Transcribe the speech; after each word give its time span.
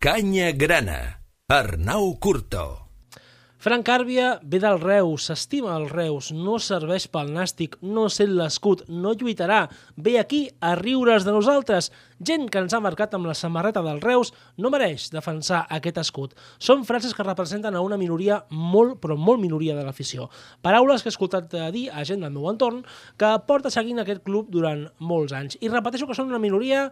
Canya 0.00 0.52
Grana, 0.52 1.26
Arnau 1.48 2.20
Curto. 2.20 2.86
Frank 3.58 3.82
Càrbia 3.82 4.36
ve 4.46 4.60
del 4.62 4.76
Reus, 4.78 5.24
s'estima 5.26 5.72
el 5.74 5.88
Reus, 5.90 6.28
no 6.30 6.60
serveix 6.62 7.08
pel 7.10 7.32
nàstic, 7.34 7.74
no 7.82 8.04
sent 8.06 8.36
l'escut, 8.38 8.84
no 8.86 9.16
lluitarà, 9.18 9.64
ve 9.98 10.14
aquí 10.20 10.44
a 10.62 10.76
riure's 10.78 11.26
de 11.26 11.34
nosaltres. 11.34 11.90
Gent 12.22 12.46
que 12.46 12.62
ens 12.62 12.78
ha 12.78 12.82
marcat 12.84 13.18
amb 13.18 13.26
la 13.26 13.34
samarreta 13.34 13.82
del 13.82 13.98
Reus 13.98 14.30
no 14.54 14.70
mereix 14.70 15.08
defensar 15.10 15.64
aquest 15.66 15.98
escut. 16.04 16.38
Són 16.62 16.86
frases 16.86 17.10
que 17.10 17.26
representen 17.26 17.74
a 17.74 17.82
una 17.82 17.98
minoria 17.98 18.44
molt, 18.54 19.00
però 19.02 19.18
molt 19.18 19.42
minoria 19.42 19.74
de 19.74 19.82
l'afició. 19.82 20.30
Paraules 20.62 21.02
que 21.02 21.10
he 21.10 21.16
escoltat 21.16 21.50
dir 21.74 21.88
a 21.90 22.06
gent 22.06 22.22
del 22.22 22.36
meu 22.38 22.46
entorn 22.54 22.84
que 23.18 23.34
porta 23.50 23.74
seguint 23.74 23.98
aquest 24.06 24.22
club 24.22 24.46
durant 24.54 24.86
molts 25.02 25.34
anys. 25.34 25.58
I 25.58 25.74
repeteixo 25.74 26.06
que 26.06 26.14
són 26.14 26.30
una 26.30 26.38
minoria 26.38 26.86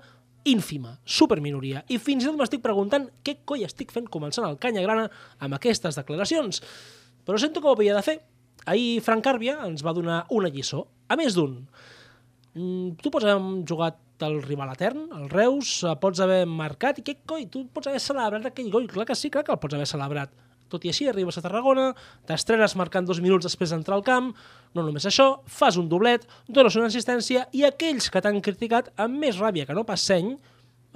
ínfima, 0.47 0.97
superminoria, 1.05 1.83
i 1.91 1.99
fins 2.03 2.25
i 2.25 2.29
tot 2.29 2.39
m'estic 2.39 2.63
preguntant 2.65 3.09
què 3.27 3.39
coi 3.49 3.67
estic 3.67 3.93
fent 3.95 4.07
començant 4.13 4.47
el 4.49 4.59
canya 4.63 4.85
grana 4.85 5.09
amb 5.43 5.59
aquestes 5.59 5.99
declaracions. 5.99 6.63
Però 7.27 7.39
sento 7.43 7.61
que 7.61 7.69
ho 7.69 7.75
havia 7.75 7.97
de 7.97 8.05
fer. 8.07 8.21
Ahir 8.67 9.03
Frank 9.05 9.25
Càrbia 9.27 9.59
ens 9.67 9.85
va 9.87 9.95
donar 9.95 10.25
una 10.35 10.51
lliçó, 10.51 10.87
a 11.09 11.19
més 11.19 11.37
d'un. 11.37 11.59
Mm, 12.55 12.97
tu 13.03 13.13
pots 13.13 13.27
haver 13.27 13.67
jugat 13.69 14.01
el 14.27 14.41
rival 14.43 14.73
etern, 14.73 15.09
el 15.19 15.29
Reus, 15.31 15.83
pots 16.01 16.23
haver 16.25 16.45
marcat, 16.49 17.03
i 17.03 17.05
què 17.07 17.19
coi, 17.29 17.47
tu 17.53 17.67
pots 17.73 17.91
haver 17.91 18.01
celebrat 18.01 18.49
aquell 18.49 18.71
gol, 18.73 18.89
clar 18.91 19.07
que 19.09 19.19
sí, 19.19 19.31
clar 19.31 19.45
que 19.45 19.53
el 19.53 19.61
pots 19.61 19.77
haver 19.77 19.89
celebrat. 19.91 20.33
Tot 20.73 20.83
i 20.85 20.91
així, 20.91 21.07
arribes 21.07 21.39
a 21.39 21.43
Tarragona, 21.45 21.93
t'estrenes 22.27 22.75
marcant 22.79 23.07
dos 23.07 23.21
minuts 23.23 23.47
després 23.47 23.71
d'entrar 23.71 23.99
al 23.99 24.05
camp, 24.07 24.33
no 24.75 24.83
només 24.83 25.07
això, 25.07 25.29
fas 25.47 25.79
un 25.79 25.89
doblet, 25.89 26.27
dones 26.49 26.77
una 26.77 26.91
assistència 26.91 27.47
i 27.55 27.63
aquells 27.69 28.11
que 28.11 28.23
t'han 28.23 28.43
criticat 28.43 28.91
amb 28.99 29.23
més 29.23 29.39
ràbia 29.39 29.67
que 29.69 29.77
no 29.79 29.87
pas 29.87 30.03
seny 30.03 30.35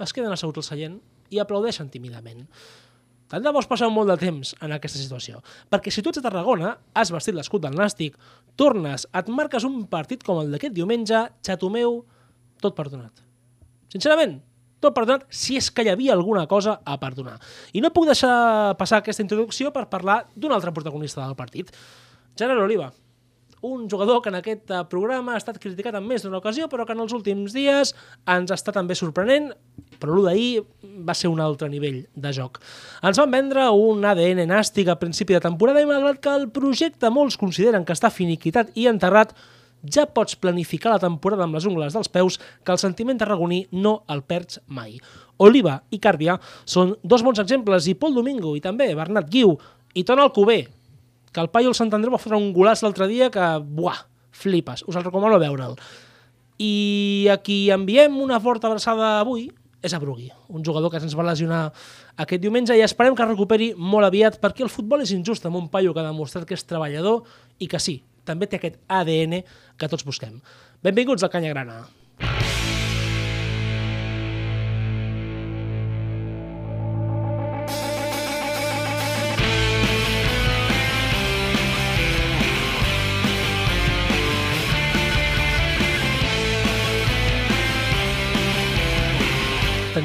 es 0.01 0.13
queden 0.13 0.33
asseguts 0.33 0.59
al 0.63 0.67
seient 0.67 0.99
i 1.31 1.39
aplaudeixen 1.39 1.89
tímidament. 1.93 2.43
Tant 3.31 3.45
de 3.45 3.51
bo 3.55 3.61
has 3.61 3.69
passat 3.69 3.87
molt 3.87 4.11
de 4.11 4.17
temps 4.19 4.49
en 4.59 4.73
aquesta 4.75 4.99
situació. 4.99 5.39
Perquè 5.71 5.91
si 5.93 6.03
tu 6.03 6.11
ets 6.11 6.19
a 6.19 6.25
Tarragona, 6.25 6.73
has 6.91 7.13
vestit 7.15 7.37
l'escut 7.37 7.63
del 7.63 7.77
Nàstic, 7.79 8.17
tornes, 8.59 9.05
et 9.07 9.29
marques 9.31 9.63
un 9.63 9.85
partit 9.87 10.25
com 10.27 10.41
el 10.41 10.51
d'aquest 10.51 10.75
diumenge, 10.75 11.21
xato 11.39 11.69
meu, 11.71 12.01
tot 12.59 12.75
perdonat. 12.75 13.23
Sincerament, 13.93 14.41
tot 14.81 14.95
perdonat 14.97 15.27
si 15.29 15.59
és 15.59 15.69
que 15.71 15.85
hi 15.85 15.91
havia 15.93 16.15
alguna 16.17 16.47
cosa 16.49 16.79
a 16.83 16.97
perdonar. 16.99 17.37
I 17.73 17.83
no 17.85 17.93
puc 17.93 18.09
deixar 18.09 18.75
passar 18.81 19.01
aquesta 19.01 19.23
introducció 19.23 19.71
per 19.71 19.87
parlar 19.93 20.23
d'un 20.35 20.51
altre 20.51 20.73
protagonista 20.73 21.23
del 21.23 21.37
partit, 21.39 21.71
Gerard 22.37 22.63
Oliva, 22.63 22.91
un 23.61 23.87
jugador 23.87 24.21
que 24.21 24.29
en 24.29 24.35
aquest 24.35 24.71
eh, 24.71 24.81
programa 24.89 25.35
ha 25.35 25.39
estat 25.39 25.59
criticat 25.61 25.95
en 25.95 26.05
més 26.09 26.25
d'una 26.25 26.39
ocasió, 26.41 26.67
però 26.67 26.85
que 26.85 26.95
en 26.97 27.03
els 27.03 27.13
últims 27.13 27.53
dies 27.53 27.93
ens 28.29 28.53
està 28.53 28.73
també 28.73 28.97
sorprenent, 28.97 29.51
però 30.01 30.15
l'1 30.15 30.25
d'ahir 30.25 30.95
va 31.05 31.13
ser 31.17 31.29
un 31.29 31.39
altre 31.43 31.69
nivell 31.69 32.01
de 32.15 32.33
joc. 32.33 32.57
Ens 33.05 33.21
van 33.21 33.31
vendre 33.31 33.67
un 33.69 34.03
ADN 34.05 34.47
nàstic 34.49 34.89
a 34.89 34.97
principi 34.97 35.37
de 35.37 35.43
temporada 35.45 35.81
i 35.81 35.89
malgrat 35.89 36.21
que 36.23 36.33
el 36.41 36.49
projecte 36.49 37.13
molts 37.13 37.37
consideren 37.37 37.85
que 37.85 37.93
està 37.93 38.09
finiquitat 38.09 38.73
i 38.73 38.87
enterrat, 38.89 39.35
ja 39.83 40.05
pots 40.05 40.35
planificar 40.35 40.93
la 40.93 41.01
temporada 41.01 41.45
amb 41.45 41.57
les 41.57 41.65
ungles 41.65 41.93
dels 41.93 42.09
peus 42.11 42.39
que 42.63 42.73
el 42.73 42.81
sentiment 42.81 43.19
tarragoní 43.19 43.65
no 43.71 44.01
el 44.11 44.23
perds 44.23 44.61
mai. 44.67 44.99
Oliva 45.41 45.79
i 45.89 45.99
Càrbia 46.01 46.37
són 46.65 46.95
dos 47.01 47.23
bons 47.25 47.41
exemples 47.41 47.87
i 47.89 47.97
Pol 47.97 48.13
Domingo 48.13 48.55
i 48.57 48.61
també 48.61 48.91
Bernat 48.95 49.29
Guiu 49.31 49.55
i 49.97 50.05
Ton 50.05 50.21
Alcover, 50.21 50.61
que 51.31 51.41
el 51.41 51.49
paio 51.49 51.71
el 51.71 51.77
Sant 51.77 51.91
Andreu 51.93 52.13
va 52.13 52.21
fotre 52.21 52.37
un 52.37 52.51
golaç 52.53 52.83
l'altre 52.83 53.07
dia 53.09 53.31
que, 53.33 53.47
buah, 53.61 54.05
flipes, 54.31 54.85
us 54.87 54.95
el 54.95 55.05
recomano 55.07 55.39
veure'l. 55.41 55.75
I 56.61 57.27
a 57.31 57.39
qui 57.41 57.71
enviem 57.73 58.19
una 58.21 58.39
forta 58.39 58.69
abraçada 58.69 59.17
avui 59.19 59.49
és 59.81 59.95
a 59.95 59.99
Brugui, 59.99 60.29
un 60.53 60.63
jugador 60.63 60.91
que 60.93 60.99
se'ns 61.01 61.15
va 61.17 61.25
lesionar 61.25 61.71
aquest 62.21 62.41
diumenge 62.43 62.75
i 62.77 62.83
esperem 62.85 63.15
que 63.17 63.25
recuperi 63.25 63.71
molt 63.73 64.05
aviat 64.05 64.37
perquè 64.41 64.61
el 64.61 64.69
futbol 64.69 65.01
és 65.01 65.13
injust 65.15 65.47
amb 65.49 65.57
un 65.57 65.71
paio 65.73 65.93
que 65.93 66.03
ha 66.03 66.11
demostrat 66.11 66.45
que 66.45 66.53
és 66.53 66.67
treballador 66.69 67.23
i 67.57 67.67
que 67.71 67.81
sí, 67.81 68.03
també 68.27 68.49
té 68.49 68.59
aquest 68.59 68.77
ADN 68.91 69.41
que 69.77 69.89
tots 69.91 70.05
busquem. 70.07 70.39
Benvinguts 70.83 71.25
a 71.25 71.31
Canya 71.33 71.53
Grana. 71.53 71.81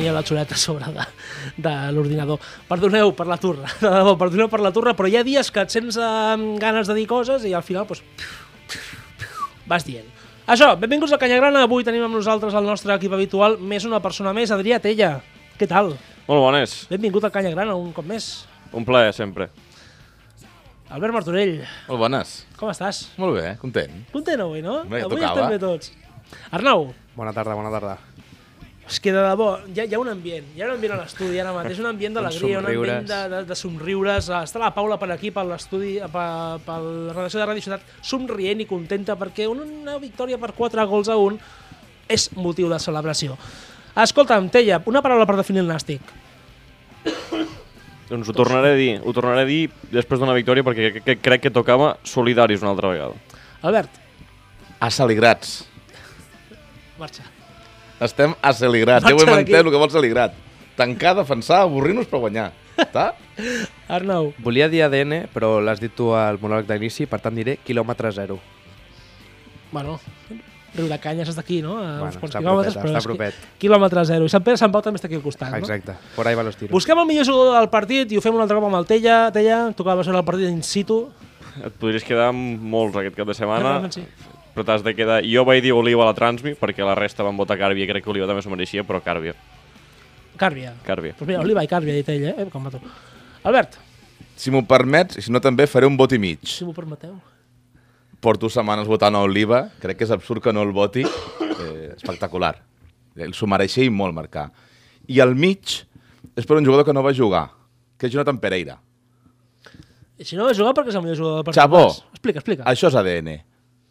Tenia 0.07 0.13
la 0.15 0.23
xuleta 0.23 0.55
a 0.55 0.59
sobre 0.59 0.87
de, 0.93 1.05
de 1.59 1.73
l'ordinador. 1.93 2.39
Perdoneu 2.69 3.13
per 3.17 3.27
la 3.27 3.37
turra, 3.43 3.67
de 3.83 3.91
debò, 3.91 4.15
perdoneu 4.19 4.49
per 4.49 4.61
la 4.63 4.71
turra, 4.73 4.95
però 4.95 5.09
hi 5.11 5.17
ha 5.19 5.25
dies 5.27 5.51
que 5.51 5.65
et 5.65 5.73
sents 5.73 5.99
amb 5.99 6.59
ganes 6.63 6.87
de 6.87 6.95
dir 6.95 7.07
coses 7.11 7.45
i 7.45 7.55
al 7.55 7.65
final 7.67 7.87
pues, 7.89 8.03
vas 9.67 9.87
dient. 9.87 10.07
Això, 10.47 10.77
benvinguts 10.79 11.17
a 11.17 11.19
Canyagrana, 11.19 11.65
avui 11.67 11.83
tenim 11.83 12.05
amb 12.07 12.15
nosaltres 12.15 12.55
el 12.55 12.67
nostre 12.69 12.95
equip 12.95 13.17
habitual, 13.17 13.59
més 13.59 13.85
una 13.89 13.99
persona 14.03 14.31
més, 14.37 14.53
Adrià 14.55 14.79
Tella. 14.83 15.17
Què 15.59 15.67
tal? 15.67 15.97
Molt 16.29 16.43
bones. 16.45 16.77
Benvingut 16.91 17.27
a 17.27 17.33
Canyagrana 17.35 17.75
un 17.75 17.91
cop 17.97 18.07
més. 18.07 18.45
Un 18.77 18.87
plaer, 18.87 19.11
sempre. 19.17 19.49
Albert 20.87 21.17
Martorell, 21.17 21.57
Molt 21.89 21.99
bones. 21.99 22.37
com 22.61 22.71
estàs? 22.71 23.09
Molt 23.19 23.35
bé, 23.41 23.57
content. 23.59 24.05
Content 24.13 24.45
avui, 24.45 24.63
no? 24.63 24.85
Bé, 24.87 25.03
avui 25.03 25.19
tocava. 25.19 25.49
estem 25.49 25.57
bé 25.57 25.59
tots. 25.59 25.91
Arnau, 26.55 26.93
Bona 27.17 27.33
tarda, 27.33 27.55
bona 27.57 27.71
tarda. 27.73 27.97
És 28.87 29.01
que 29.03 29.11
de 29.11 29.19
debò, 29.19 29.49
hi 29.67 29.81
ha, 29.81 29.85
hi 29.89 29.95
ha 29.97 29.99
un 29.99 30.09
ambient, 30.13 30.53
hi 30.55 30.63
ha 30.63 30.69
un 30.69 30.77
ambient 30.77 30.93
a 30.95 31.01
l'estudi 31.01 31.41
ara 31.43 31.51
mateix, 31.57 31.81
un 31.83 31.89
ambient 31.91 32.15
d'alegria, 32.15 32.61
un 32.61 32.69
ambient 32.71 32.85
somriures. 32.85 33.09
de, 33.11 33.19
de, 33.33 33.41
de 33.49 33.57
somriures. 33.59 34.29
Està 34.39 34.63
la 34.63 34.71
Paula 34.77 34.99
per 35.01 35.09
aquí, 35.11 35.33
per 35.35 35.43
l'estudi, 35.49 35.97
per, 36.13 36.27
per 36.63 36.77
la 36.85 37.17
redacció 37.17 37.43
de 37.43 37.49
Ràdio 37.51 37.67
Ciutat, 37.67 37.91
somrient 38.07 38.63
i 38.63 38.69
contenta 38.71 39.19
perquè 39.19 39.49
una, 39.51 39.99
victòria 40.03 40.39
per 40.39 40.53
4 40.55 40.87
gols 40.87 41.11
a 41.11 41.19
1 41.19 41.41
és 42.15 42.29
motiu 42.39 42.71
de 42.71 42.79
celebració. 42.79 43.35
Escolta'm, 44.07 44.53
Teia, 44.55 44.79
una 44.87 45.03
paraula 45.03 45.27
per 45.27 45.41
definir 45.41 45.65
el 45.65 45.71
nàstic. 45.73 46.15
Doncs 48.07 48.29
ho 48.31 48.35
tornaré 48.37 48.75
a 48.77 48.79
dir, 48.79 48.91
ho 49.03 49.13
tornaré 49.17 49.43
a 49.43 49.49
dir 49.49 49.63
després 49.91 50.23
d'una 50.23 50.37
victòria 50.37 50.63
perquè 50.67 50.93
que, 50.95 51.03
que, 51.03 51.17
crec 51.19 51.49
que 51.49 51.55
tocava 51.55 51.97
solidaris 52.07 52.63
una 52.63 52.77
altra 52.77 52.93
vegada. 52.95 53.19
Albert, 53.67 53.99
Assaligrats. 54.79 55.65
marxa. 57.01 57.36
Estem 58.01 58.35
assaligrats. 58.43 59.05
Marxa 59.05 59.17
Ja 59.17 59.17
ho 59.17 59.21
hem 59.27 59.35
d'aquí. 59.39 59.53
entès 59.53 59.65
el 59.65 59.71
que 59.73 59.81
vol 59.81 59.91
ser 59.91 59.99
aligrat. 60.03 60.35
Tancar, 60.77 61.15
defensar, 61.17 61.63
avorrir-nos 61.65 62.07
per 62.07 62.19
guanyar. 62.21 62.51
Està? 62.77 63.15
Arnau, 63.89 64.35
Volia 64.45 64.69
dir 64.69 64.83
ADN, 64.85 65.29
però 65.33 65.61
l'has 65.65 65.81
dit 65.81 65.93
tu 65.97 66.11
al 66.13 66.37
monòleg 66.43 66.67
d'inici, 66.69 67.07
per 67.09 67.21
tant 67.25 67.35
diré 67.35 67.57
quilòmetre 67.65 68.11
zero. 68.13 68.39
bueno, 69.73 69.99
riu 70.77 70.87
de 70.89 70.99
canyes 71.01 71.29
està 71.29 71.41
aquí, 71.41 71.63
no? 71.63 71.79
A 71.79 71.99
Bueno, 71.99 72.05
uns 72.07 72.17
quants 72.21 72.35
està 72.35 72.41
quilòmetres, 72.41 72.75
propet, 72.75 72.83
però 72.85 72.93
està 72.93 72.99
és 72.99 73.07
propet. 73.09 73.35
Quilòmetre 73.59 74.05
zero. 74.05 74.25
I 74.27 74.29
Sant 74.33 74.45
Pere 74.45 74.57
Sant 74.61 74.73
Pau 74.73 74.83
també 74.85 75.01
està 75.01 75.09
aquí 75.09 75.17
al 75.17 75.23
costat, 75.25 75.51
no? 75.51 75.57
Exacte, 75.57 75.95
por 76.15 76.29
ahí 76.29 76.35
van 76.37 76.45
los 76.47 76.57
tiros. 76.57 76.73
Busquem 76.73 76.99
el 76.99 77.07
millor 77.09 77.25
jugador 77.27 77.57
del 77.59 77.69
partit 77.73 78.13
i 78.13 78.17
ho 78.19 78.21
fem 78.21 78.35
un 78.37 78.41
altre 78.45 78.57
cop 78.57 78.65
amb 78.69 78.77
el 78.77 78.87
Tella. 78.87 79.31
Tella, 79.33 79.73
tocava 79.77 80.05
ser 80.05 80.15
el 80.15 80.25
partit 80.25 80.49
in 80.53 80.63
situ. 80.63 81.07
Et 81.65 81.73
podries 81.81 82.05
quedar 82.05 82.29
amb 82.29 82.61
molts 82.61 82.97
aquest 83.01 83.17
cap 83.17 83.27
de 83.27 83.35
setmana, 83.35 83.89
sí. 83.91 84.03
Però 84.57 84.65
t'has 84.65 84.83
de 84.83 84.95
quedar... 84.97 85.21
Jo 85.29 85.45
vaig 85.45 85.61
dir 85.63 85.75
Oliva 85.77 86.07
a 86.07 86.11
la 86.11 86.17
Transmi 86.17 86.55
perquè 86.57 86.85
la 86.87 86.95
resta 86.97 87.23
van 87.27 87.37
votar 87.37 87.59
Càrbia 87.61 87.87
crec 87.91 88.03
que 88.07 88.11
Oliva 88.11 88.27
també 88.31 88.41
s'ho 88.41 88.51
mereixia, 88.55 88.87
però 88.89 89.03
Càrbia. 89.05 89.37
Càrbia. 90.41 90.73
Càrbia. 90.87 91.15
Pues 91.19 91.29
mira, 91.29 91.43
Oliva 91.45 91.63
i 91.65 91.69
Càrbia, 91.69 91.93
ha 91.93 92.01
dit 92.01 92.09
ell, 92.15 92.25
eh? 92.33 92.47
Com 92.53 92.65
va 92.65 92.73
tu. 92.73 92.81
Albert, 93.45 93.77
Si 94.37 94.51
m'ho 94.53 94.61
permets, 94.69 95.17
si 95.25 95.33
no 95.33 95.41
també, 95.41 95.65
faré 95.67 95.87
un 95.89 95.97
vot 95.97 96.13
i 96.13 96.19
mig. 96.21 96.43
si 96.45 96.65
m'ho 96.65 96.75
permeteu. 96.77 97.15
Porto 98.21 98.49
setmanes 98.53 98.89
votant 98.89 99.15
a 99.17 99.23
Oliva. 99.25 99.63
Crec 99.81 99.97
que 99.97 100.05
és 100.05 100.11
absurd 100.13 100.43
que 100.45 100.53
no 100.53 100.63
el 100.63 100.73
voti. 100.77 101.05
Eh, 101.05 101.93
espectacular. 101.97 102.55
El 103.17 103.33
s'ho 103.33 103.47
mereixia 103.49 103.85
i 103.85 103.91
molt 103.91 104.13
marcar. 104.13 104.51
I 105.09 105.21
al 105.25 105.35
mig 105.35 105.73
és 106.37 106.45
per 106.45 106.59
un 106.59 106.65
jugador 106.67 106.85
que 106.85 106.93
no 106.93 107.03
va 107.03 107.15
jugar, 107.17 107.47
que 107.97 108.09
és 108.09 108.13
Jonathan 108.13 108.37
Pereira. 108.43 108.77
I 110.19 110.25
si 110.25 110.37
no 110.37 110.45
va 110.45 110.53
jugar 110.57 110.75
perquè 110.77 110.93
és 110.93 110.97
el 110.99 111.05
millor 111.05 111.17
jugador 111.17 111.39
del 111.41 111.45
partit. 111.49 111.63
Xabó. 111.63 111.83
Vas. 111.89 112.03
Explica, 112.13 112.41
explica. 112.41 112.65
Això 112.69 112.89
és 112.93 112.97
ADN. 113.01 113.39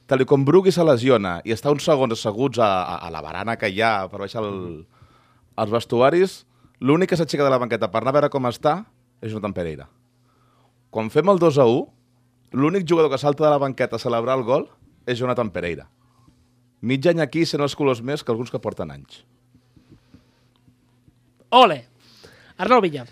Tal 0.06 0.22
com 0.30 0.44
Brugui 0.46 0.70
se 0.70 0.84
lesiona 0.86 1.40
i 1.46 1.54
està 1.56 1.72
uns 1.74 1.86
segons 1.88 2.14
asseguts 2.14 2.60
a, 2.62 2.68
a, 2.84 2.98
a 3.08 3.10
la 3.14 3.24
barana 3.26 3.56
que 3.58 3.72
hi 3.74 3.82
ha 3.82 4.06
per 4.12 4.20
baixar 4.22 4.44
el, 4.46 4.84
els 5.58 5.72
vestuaris, 5.74 6.44
l'únic 6.80 7.10
que 7.10 7.18
s'aixeca 7.18 7.46
de 7.46 7.50
la 7.50 7.58
banqueta 7.62 7.90
per 7.90 8.04
anar 8.04 8.14
a 8.14 8.18
veure 8.20 8.30
com 8.34 8.46
està 8.46 8.84
és 9.22 9.32
Jonathan 9.32 9.56
Pereira. 9.58 9.88
Quan 10.94 11.10
fem 11.10 11.32
el 11.34 11.42
2 11.42 11.58
a 11.58 11.66
1, 11.72 11.82
l'únic 12.62 12.86
jugador 12.86 13.10
que 13.10 13.20
salta 13.22 13.48
de 13.48 13.54
la 13.56 13.62
banqueta 13.62 13.98
a 13.98 14.04
celebrar 14.04 14.38
el 14.38 14.46
gol 14.46 14.68
és 15.10 15.18
Jonathan 15.18 15.50
Pereira. 15.50 15.88
Mig 16.86 17.08
any 17.10 17.24
aquí 17.24 17.42
sent 17.50 17.64
els 17.66 17.74
colors 17.74 18.04
més 18.06 18.22
que 18.22 18.30
alguns 18.30 18.54
que 18.54 18.62
porten 18.62 18.94
anys. 18.94 19.24
Ole! 21.50 21.82
Arnau 22.62 22.84
Villa. 22.86 23.08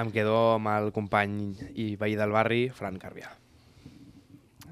Em 0.00 0.08
quedo 0.14 0.34
amb 0.56 0.72
el 0.72 0.88
company 0.96 1.52
i 1.76 1.92
veí 2.00 2.16
del 2.16 2.32
barri, 2.32 2.64
Fran 2.74 2.96
Càrbia. 3.02 3.28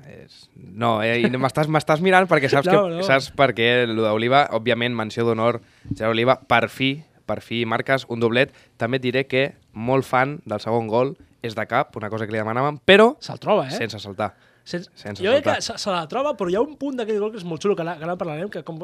És... 0.09 0.49
No, 0.57 0.99
eh, 1.05 1.21
m'estàs 1.29 2.01
mirant 2.05 2.29
perquè 2.31 2.49
saps, 2.51 2.71
No, 2.71 2.87
que, 2.89 2.99
no. 2.99 3.07
saps 3.07 3.31
per 3.37 3.53
què 3.57 3.69
el 3.85 3.95
d'Oliva, 3.99 4.47
òbviament, 4.57 4.97
menció 4.97 5.27
d'honor, 5.29 5.61
Gerard 5.91 6.15
Oliva, 6.15 6.39
per 6.49 6.67
fi, 6.73 6.95
per 7.29 7.41
fi 7.45 7.65
marques 7.69 8.07
un 8.09 8.23
doblet. 8.25 8.55
També 8.81 9.01
et 9.01 9.05
diré 9.05 9.27
que 9.29 9.51
molt 9.73 10.09
fan 10.09 10.39
del 10.49 10.63
segon 10.65 10.89
gol, 10.91 11.15
és 11.45 11.55
de 11.55 11.67
cap, 11.71 11.95
una 11.97 12.11
cosa 12.11 12.27
que 12.27 12.35
li 12.35 12.41
demanàvem, 12.41 12.81
però 12.89 13.13
Se'l 13.23 13.39
troba, 13.43 13.69
eh? 13.69 13.77
sense 13.77 14.01
saltar. 14.03 14.33
Sense, 14.69 14.91
sense 14.99 15.23
jo 15.25 15.33
crec 15.33 15.45
que 15.47 15.61
se, 15.65 15.77
se 15.81 15.93
la 15.93 16.03
troba, 16.11 16.35
però 16.37 16.51
hi 16.51 16.59
ha 16.59 16.65
un 16.65 16.75
punt 16.81 16.99
d'aquell 16.99 17.21
gol 17.23 17.33
que 17.33 17.41
és 17.41 17.47
molt 17.49 17.63
xulo, 17.63 17.77
que 17.79 17.85
ara, 17.87 17.97
que 18.01 18.05
ara 18.09 18.17
en 18.17 18.21
parlarem, 18.21 18.51
que 18.53 18.65
com... 18.67 18.83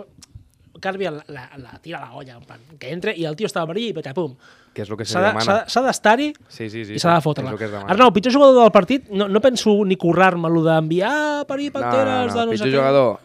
Carvia 0.84 1.10
la, 1.14 1.22
la, 1.30 1.44
la 1.60 1.78
tira 1.80 2.00
a 2.00 2.08
la 2.08 2.18
olla, 2.18 2.34
en 2.36 2.44
plan, 2.44 2.62
que 2.80 2.90
entre 2.92 3.12
i 3.16 3.24
el 3.28 3.36
tio 3.38 3.46
està 3.48 3.62
a 3.62 3.68
perill 3.68 3.92
i 3.92 4.14
pum. 4.16 4.34
Que 4.74 4.82
és 4.82 4.90
el 4.90 4.96
que 4.98 5.04
se 5.06 5.18
demana. 5.20 5.40
s'ha 5.40 5.54
de- 5.62 5.70
s'ha 5.70 5.82
d'estar-hi 5.86 6.32
Sí, 6.48 6.68
sí, 6.68 6.84
sí. 6.84 6.94
i 6.94 6.98
s'ha 6.98 7.14
de 7.14 7.20
fotre-la. 7.22 7.84
Arnau, 7.86 8.10
pitjor 8.12 8.32
jugador 8.34 8.62
del 8.64 8.72
partit, 8.74 9.08
no, 9.10 9.28
no 9.28 9.40
penso 9.40 9.70
ni 9.86 9.94
currar-me-lo 9.96 10.64
d'enviar 10.64 11.46
parir 11.46 11.70
No, 11.72 11.78
panteres 11.80 12.34
no, 12.34 12.34
no, 12.34 12.40
de 12.40 12.46
no 12.46 12.50
pitjor 12.52 12.66
sé 12.68 12.72
què. 12.74 12.78
jugador. 12.80 13.20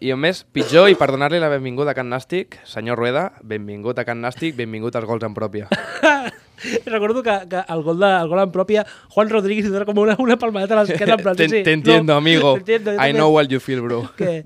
I 0.00 0.12
a 0.12 0.16
més, 0.16 0.44
pitjor, 0.52 0.88
i 0.88 0.94
per 0.94 1.10
donar-li 1.10 1.40
la 1.42 1.48
benvinguda 1.50 1.90
a 1.90 1.94
Can 1.94 2.08
Nàstic, 2.08 2.60
senyor 2.64 2.96
Rueda, 2.96 3.32
benvingut 3.42 3.98
a 3.98 4.04
Can 4.06 4.20
Nàstic, 4.22 4.54
benvingut 4.56 4.94
als 4.96 5.04
gols 5.10 5.24
en 5.26 5.34
pròpia. 5.34 5.66
Recordo 6.86 7.22
que, 7.22 7.34
que 7.50 7.60
el, 7.68 7.82
gol 7.82 7.98
de, 8.00 8.06
el 8.06 8.28
gol 8.28 8.40
en 8.42 8.50
pròpia, 8.52 8.84
Juan 9.10 9.28
Rodríguez 9.30 9.66
li 9.66 9.70
dona 9.70 9.84
com 9.86 9.98
una, 10.02 10.16
una 10.18 10.36
palmadeta 10.38 10.74
a 10.74 10.82
l'esquena. 10.84 11.14
en 11.14 11.22
plan, 11.22 11.36
Te 11.36 11.48
sí, 11.48 11.56
sí, 11.58 11.62
te 11.62 11.72
entiendo, 11.72 12.12
no, 12.14 12.18
amigo. 12.18 12.54
te 12.54 12.58
entiendo, 12.60 12.92
yo 12.94 13.06
I 13.06 13.12
know 13.12 13.30
what 13.34 13.46
you 13.48 13.60
feel, 13.60 13.80
bro. 13.82 14.08
Que... 14.16 14.44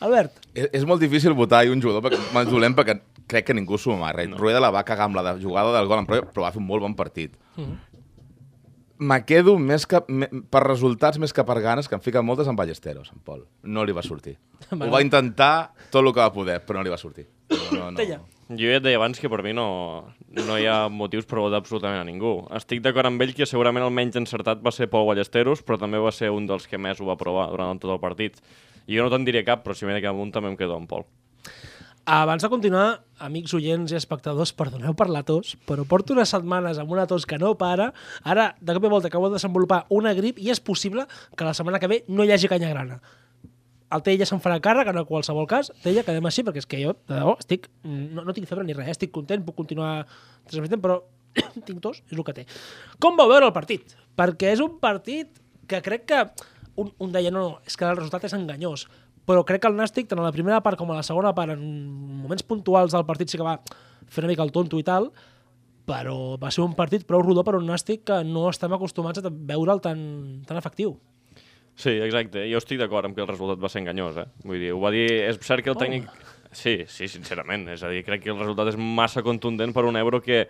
Albert, 0.00 0.32
És, 0.54 0.68
és 0.72 0.84
molt 0.86 1.00
difícil 1.02 1.32
votar 1.34 1.64
i 1.66 1.70
un 1.74 1.80
jugador 1.82 2.02
perquè, 2.04 2.18
més 2.34 2.46
dolent 2.50 2.74
perquè 2.78 3.00
crec 3.28 3.46
que 3.48 3.56
ningú 3.56 3.78
s'ho 3.78 3.94
amarra. 3.94 4.24
No. 4.26 4.40
Rueda 4.40 4.62
la 4.64 4.72
va 4.74 4.84
cagar 4.88 5.08
amb 5.08 5.18
la 5.18 5.24
de 5.26 5.36
jugada 5.42 5.74
del 5.76 5.90
gol 5.90 6.02
en 6.02 6.08
però 6.08 6.46
va 6.46 6.52
fer 6.54 6.62
un 6.62 6.66
molt 6.66 6.84
bon 6.84 6.96
partit. 6.98 7.36
Me 8.98 9.20
quedo 9.22 9.54
més 9.62 9.84
que, 9.86 10.00
me, 10.08 10.26
per 10.50 10.64
resultats 10.64 11.20
més 11.22 11.32
que 11.32 11.44
per 11.46 11.60
ganes, 11.62 11.86
que 11.86 11.94
em 11.94 12.02
fica 12.02 12.22
moltes 12.24 12.48
amb 12.50 12.58
Ballesteros, 12.58 13.12
en 13.14 13.20
Pol. 13.22 13.44
No 13.62 13.84
li 13.86 13.94
va 13.94 14.02
sortir. 14.02 14.34
Ho 14.74 14.90
va 14.90 15.04
intentar 15.04 15.70
tot 15.92 16.02
el 16.02 16.10
que 16.10 16.24
va 16.24 16.32
poder, 16.34 16.58
però 16.66 16.80
no 16.80 16.88
li 16.88 16.90
va 16.90 16.98
sortir. 16.98 17.28
No, 17.52 17.92
no, 17.92 17.92
no. 17.94 18.18
Jo 18.48 18.70
ja 18.72 18.78
et 18.80 18.84
deia 18.84 18.96
abans 18.96 19.20
que 19.20 19.28
per 19.28 19.42
mi 19.44 19.52
no, 19.52 19.68
no 20.40 20.56
hi 20.56 20.64
ha 20.66 20.88
motius 20.88 21.26
per 21.28 21.36
votar 21.38 21.60
absolutament 21.60 22.00
a 22.00 22.08
ningú. 22.08 22.32
Estic 22.56 22.80
d'acord 22.80 23.10
amb 23.10 23.20
ell 23.20 23.34
que 23.36 23.46
segurament 23.46 23.84
el 23.84 23.92
menys 23.92 24.16
encertat 24.16 24.64
va 24.64 24.72
ser 24.72 24.88
Pau 24.88 25.04
Ballesteros, 25.06 25.60
però 25.62 25.76
també 25.78 26.00
va 26.00 26.12
ser 26.16 26.32
un 26.32 26.48
dels 26.48 26.66
que 26.66 26.80
més 26.80 26.98
ho 26.98 27.10
va 27.10 27.18
provar 27.20 27.50
durant 27.52 27.78
tot 27.78 27.92
el 27.92 28.00
partit. 28.00 28.40
I 28.88 28.96
jo 28.96 29.04
no 29.04 29.12
te'n 29.12 29.28
diré 29.28 29.44
cap, 29.44 29.62
però 29.66 29.76
si 29.76 29.84
m'he 29.84 29.92
de 29.92 30.00
quedar 30.00 30.16
amb 30.16 30.24
un 30.24 30.32
també 30.32 30.48
em 30.48 30.56
quedo 30.56 30.80
amb 30.80 30.88
Pol. 30.88 31.04
Abans 32.08 32.42
de 32.42 32.48
continuar, 32.48 33.02
amics 33.20 33.52
oients 33.52 33.92
i 33.92 33.96
espectadors, 33.98 34.54
perdoneu 34.56 34.94
per 34.96 35.10
la 35.12 35.20
tos, 35.28 35.52
però 35.68 35.84
porto 35.84 36.14
unes 36.14 36.30
setmanes 36.32 36.78
amb 36.80 36.94
una 36.94 37.04
tos 37.06 37.26
que 37.28 37.36
no 37.36 37.50
para. 37.60 37.90
Ara, 38.24 38.54
de 38.60 38.76
cop 38.76 38.86
i 38.86 38.90
volta, 38.94 39.10
acabo 39.12 39.28
de 39.28 39.36
desenvolupar 39.36 39.82
una 39.92 40.14
grip 40.16 40.38
i 40.40 40.48
és 40.48 40.60
possible 40.64 41.04
que 41.36 41.44
la 41.44 41.52
setmana 41.52 41.80
que 41.82 41.90
ve 41.92 41.98
no 42.08 42.24
hi 42.24 42.32
hagi 42.32 42.48
canya 42.48 42.70
grana. 42.72 42.96
El 43.92 44.04
Tella 44.06 44.24
se'n 44.28 44.40
farà 44.40 44.56
càrrec 44.64 44.88
en 44.88 45.02
qualsevol 45.04 45.44
cas. 45.48 45.68
Tella, 45.84 46.04
quedem 46.06 46.24
així, 46.28 46.44
perquè 46.46 46.64
és 46.64 46.68
que 46.68 46.80
jo, 46.80 46.94
de 47.08 47.18
debò, 47.18 47.36
estic, 47.36 47.68
no, 47.84 48.24
no 48.24 48.36
tinc 48.36 48.48
febre 48.48 48.64
ni 48.64 48.76
res, 48.76 48.88
estic 48.96 49.12
content, 49.12 49.44
puc 49.44 49.58
continuar 49.60 50.06
transmetent, 50.48 50.80
però 50.80 51.02
tinc 51.68 51.82
tos, 51.84 52.00
és 52.08 52.16
el 52.16 52.24
que 52.24 52.36
té. 52.40 52.46
Com 53.04 53.20
va 53.20 53.28
veure 53.28 53.50
el 53.50 53.56
partit? 53.56 53.96
Perquè 54.16 54.54
és 54.56 54.64
un 54.64 54.80
partit 54.80 55.44
que 55.68 55.84
crec 55.84 56.08
que 56.08 56.24
un, 56.78 56.88
un 57.04 57.12
deia, 57.12 57.32
no, 57.34 57.44
no, 57.44 57.60
és 57.68 57.76
que 57.76 57.84
el 57.84 57.96
resultat 57.98 58.28
és 58.30 58.36
enganyós, 58.36 58.86
però 59.28 59.44
crec 59.44 59.60
que 59.60 59.68
el 59.68 59.76
Nàstic, 59.76 60.08
tant 60.08 60.22
a 60.22 60.24
la 60.24 60.32
primera 60.32 60.62
part 60.64 60.80
com 60.80 60.88
a 60.88 60.96
la 60.96 61.04
segona 61.04 61.34
part, 61.36 61.52
en 61.52 61.60
moments 62.22 62.46
puntuals 62.48 62.94
del 62.96 63.04
partit 63.08 63.28
sí 63.28 63.40
que 63.40 63.44
va 63.44 63.58
fer 64.08 64.24
una 64.24 64.32
mica 64.32 64.46
el 64.46 64.54
tonto 64.54 64.80
i 64.80 64.86
tal, 64.86 65.10
però 65.88 66.38
va 66.40 66.52
ser 66.52 66.64
un 66.64 66.72
partit 66.76 67.04
prou 67.08 67.20
rodó 67.24 67.44
per 67.44 67.58
un 67.58 67.68
Nàstic 67.68 68.06
que 68.08 68.22
no 68.24 68.46
estem 68.48 68.72
acostumats 68.72 69.20
a 69.20 69.28
veure'l 69.28 69.84
tan, 69.84 70.00
tan 70.48 70.60
efectiu. 70.60 70.96
Sí, 71.78 71.92
exacte. 72.02 72.42
Jo 72.50 72.58
estic 72.58 72.80
d'acord 72.80 73.06
amb 73.06 73.14
que 73.14 73.22
el 73.22 73.28
resultat 73.28 73.60
va 73.62 73.70
ser 73.70 73.84
enganyós, 73.84 74.16
eh? 74.18 74.26
Vull 74.48 74.58
dir, 74.64 74.72
ho 74.74 74.80
va 74.82 74.90
dir... 74.90 75.06
És 75.28 75.38
cert 75.46 75.62
que 75.62 75.70
el 75.70 75.78
tècnic... 75.78 76.08
Sí, 76.50 76.74
sí, 76.88 77.06
sincerament. 77.12 77.68
És 77.76 77.84
a 77.84 77.92
dir, 77.92 78.00
crec 78.06 78.24
que 78.24 78.32
el 78.32 78.40
resultat 78.40 78.72
és 78.72 78.80
massa 78.80 79.22
contundent 79.22 79.74
per 79.76 79.84
un 79.86 80.00
Ebro 80.00 80.18
que 80.24 80.46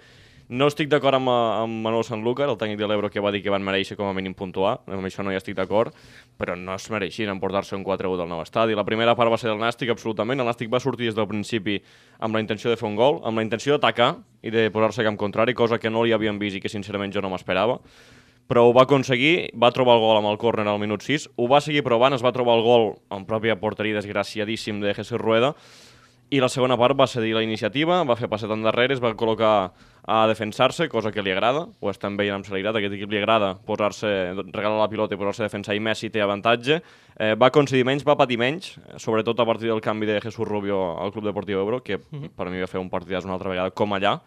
no 0.48 0.66
estic 0.70 0.88
d'acord 0.88 1.18
amb, 1.18 1.28
eh, 1.28 1.62
amb 1.62 1.82
Manuel 1.84 2.04
Sanlúcar, 2.04 2.48
el 2.48 2.56
tècnic 2.56 2.78
de 2.78 2.86
l'Ebro 2.88 3.10
que 3.10 3.20
va 3.20 3.30
dir 3.30 3.42
que 3.42 3.50
van 3.50 3.62
mereixer 3.62 3.96
com 3.96 4.08
a 4.08 4.14
mínim 4.14 4.34
puntuar. 4.34 4.80
Amb 4.86 5.04
això 5.04 5.22
no 5.22 5.30
hi 5.30 5.36
estic 5.36 5.54
d'acord, 5.54 5.92
però 6.38 6.56
no 6.56 6.74
es 6.74 6.90
mereixien 6.90 7.28
emportar-se 7.28 7.76
un 7.76 7.84
4-1 7.84 8.16
del 8.16 8.28
nou 8.28 8.40
estadi. 8.40 8.74
La 8.74 8.84
primera 8.84 9.14
part 9.14 9.30
va 9.30 9.36
ser 9.36 9.50
del 9.50 9.58
Nàstic, 9.58 9.90
absolutament. 9.90 10.40
El 10.40 10.46
Nàstic 10.46 10.72
va 10.72 10.80
sortir 10.80 11.06
des 11.06 11.14
del 11.14 11.28
principi 11.28 11.82
amb 12.18 12.34
la 12.34 12.40
intenció 12.40 12.70
de 12.70 12.76
fer 12.76 12.88
un 12.88 12.96
gol, 12.96 13.20
amb 13.24 13.36
la 13.36 13.42
intenció 13.42 13.76
d'atacar 13.76 14.16
i 14.42 14.50
de 14.50 14.70
posar-se 14.70 15.02
a 15.02 15.04
camp 15.04 15.18
contrari, 15.18 15.54
cosa 15.54 15.78
que 15.78 15.90
no 15.90 16.04
li 16.04 16.12
havíem 16.12 16.38
vist 16.38 16.56
i 16.56 16.60
que 16.60 16.68
sincerament 16.68 17.12
jo 17.12 17.20
no 17.20 17.30
m'esperava 17.30 17.80
però 18.48 18.64
ho 18.64 18.72
va 18.72 18.86
aconseguir, 18.86 19.50
va 19.60 19.68
trobar 19.76 19.98
el 19.98 20.00
gol 20.00 20.16
amb 20.16 20.30
el 20.30 20.38
córner 20.40 20.64
al 20.66 20.80
minut 20.80 21.02
6, 21.04 21.28
ho 21.36 21.48
va 21.48 21.60
seguir 21.60 21.82
provant, 21.84 22.14
es 22.16 22.24
va 22.24 22.32
trobar 22.32 22.56
el 22.56 22.62
gol 22.64 22.94
en 23.12 23.26
pròpia 23.28 23.58
porteria 23.60 23.98
desgraciadíssim 23.98 24.80
de 24.80 24.94
Jesús 24.96 25.20
Rueda, 25.20 25.54
i 26.30 26.40
la 26.42 26.48
segona 26.52 26.76
part 26.76 26.96
va 26.98 27.06
cedir 27.08 27.34
la 27.36 27.42
iniciativa, 27.44 28.02
va 28.04 28.16
fer 28.16 28.28
passet 28.28 28.50
endarrere, 28.52 28.94
es 28.94 29.00
va 29.00 29.14
col·locar 29.16 29.52
a 30.08 30.18
defensar-se, 30.28 30.88
cosa 30.88 31.12
que 31.12 31.22
li 31.24 31.32
agrada, 31.32 31.66
ho 31.68 31.90
estem 31.92 32.16
veient 32.16 32.38
amb 32.38 32.46
celeritat, 32.48 32.78
aquest 32.78 32.96
equip 32.96 33.12
li 33.12 33.20
agrada 33.20 33.50
posar-se, 33.68 34.08
regalar 34.46 34.78
la 34.78 34.88
pilota 34.88 35.16
i 35.16 35.20
posar-se 35.20 35.44
a 35.44 35.48
defensar, 35.48 35.76
i 35.76 35.82
Messi 35.84 36.08
té 36.12 36.22
avantatge, 36.24 36.80
eh, 37.16 37.34
va 37.36 37.50
concedir 37.52 37.84
menys, 37.84 38.06
va 38.08 38.16
patir 38.16 38.38
menys, 38.40 38.74
sobretot 38.96 39.40
a 39.40 39.48
partir 39.48 39.68
del 39.68 39.84
canvi 39.84 40.08
de 40.08 40.20
Jesús 40.24 40.48
Rubio 40.48 40.80
al 41.00 41.12
Club 41.12 41.28
Deportiu 41.28 41.60
Ebro, 41.60 41.82
que 41.84 41.98
per 41.98 42.48
mi 42.48 42.60
va 42.60 42.68
fer 42.68 42.80
un 42.80 42.88
partidàs 42.88 43.28
una 43.28 43.36
altra 43.36 43.52
vegada 43.52 43.70
com 43.70 43.92
allà, 43.92 44.18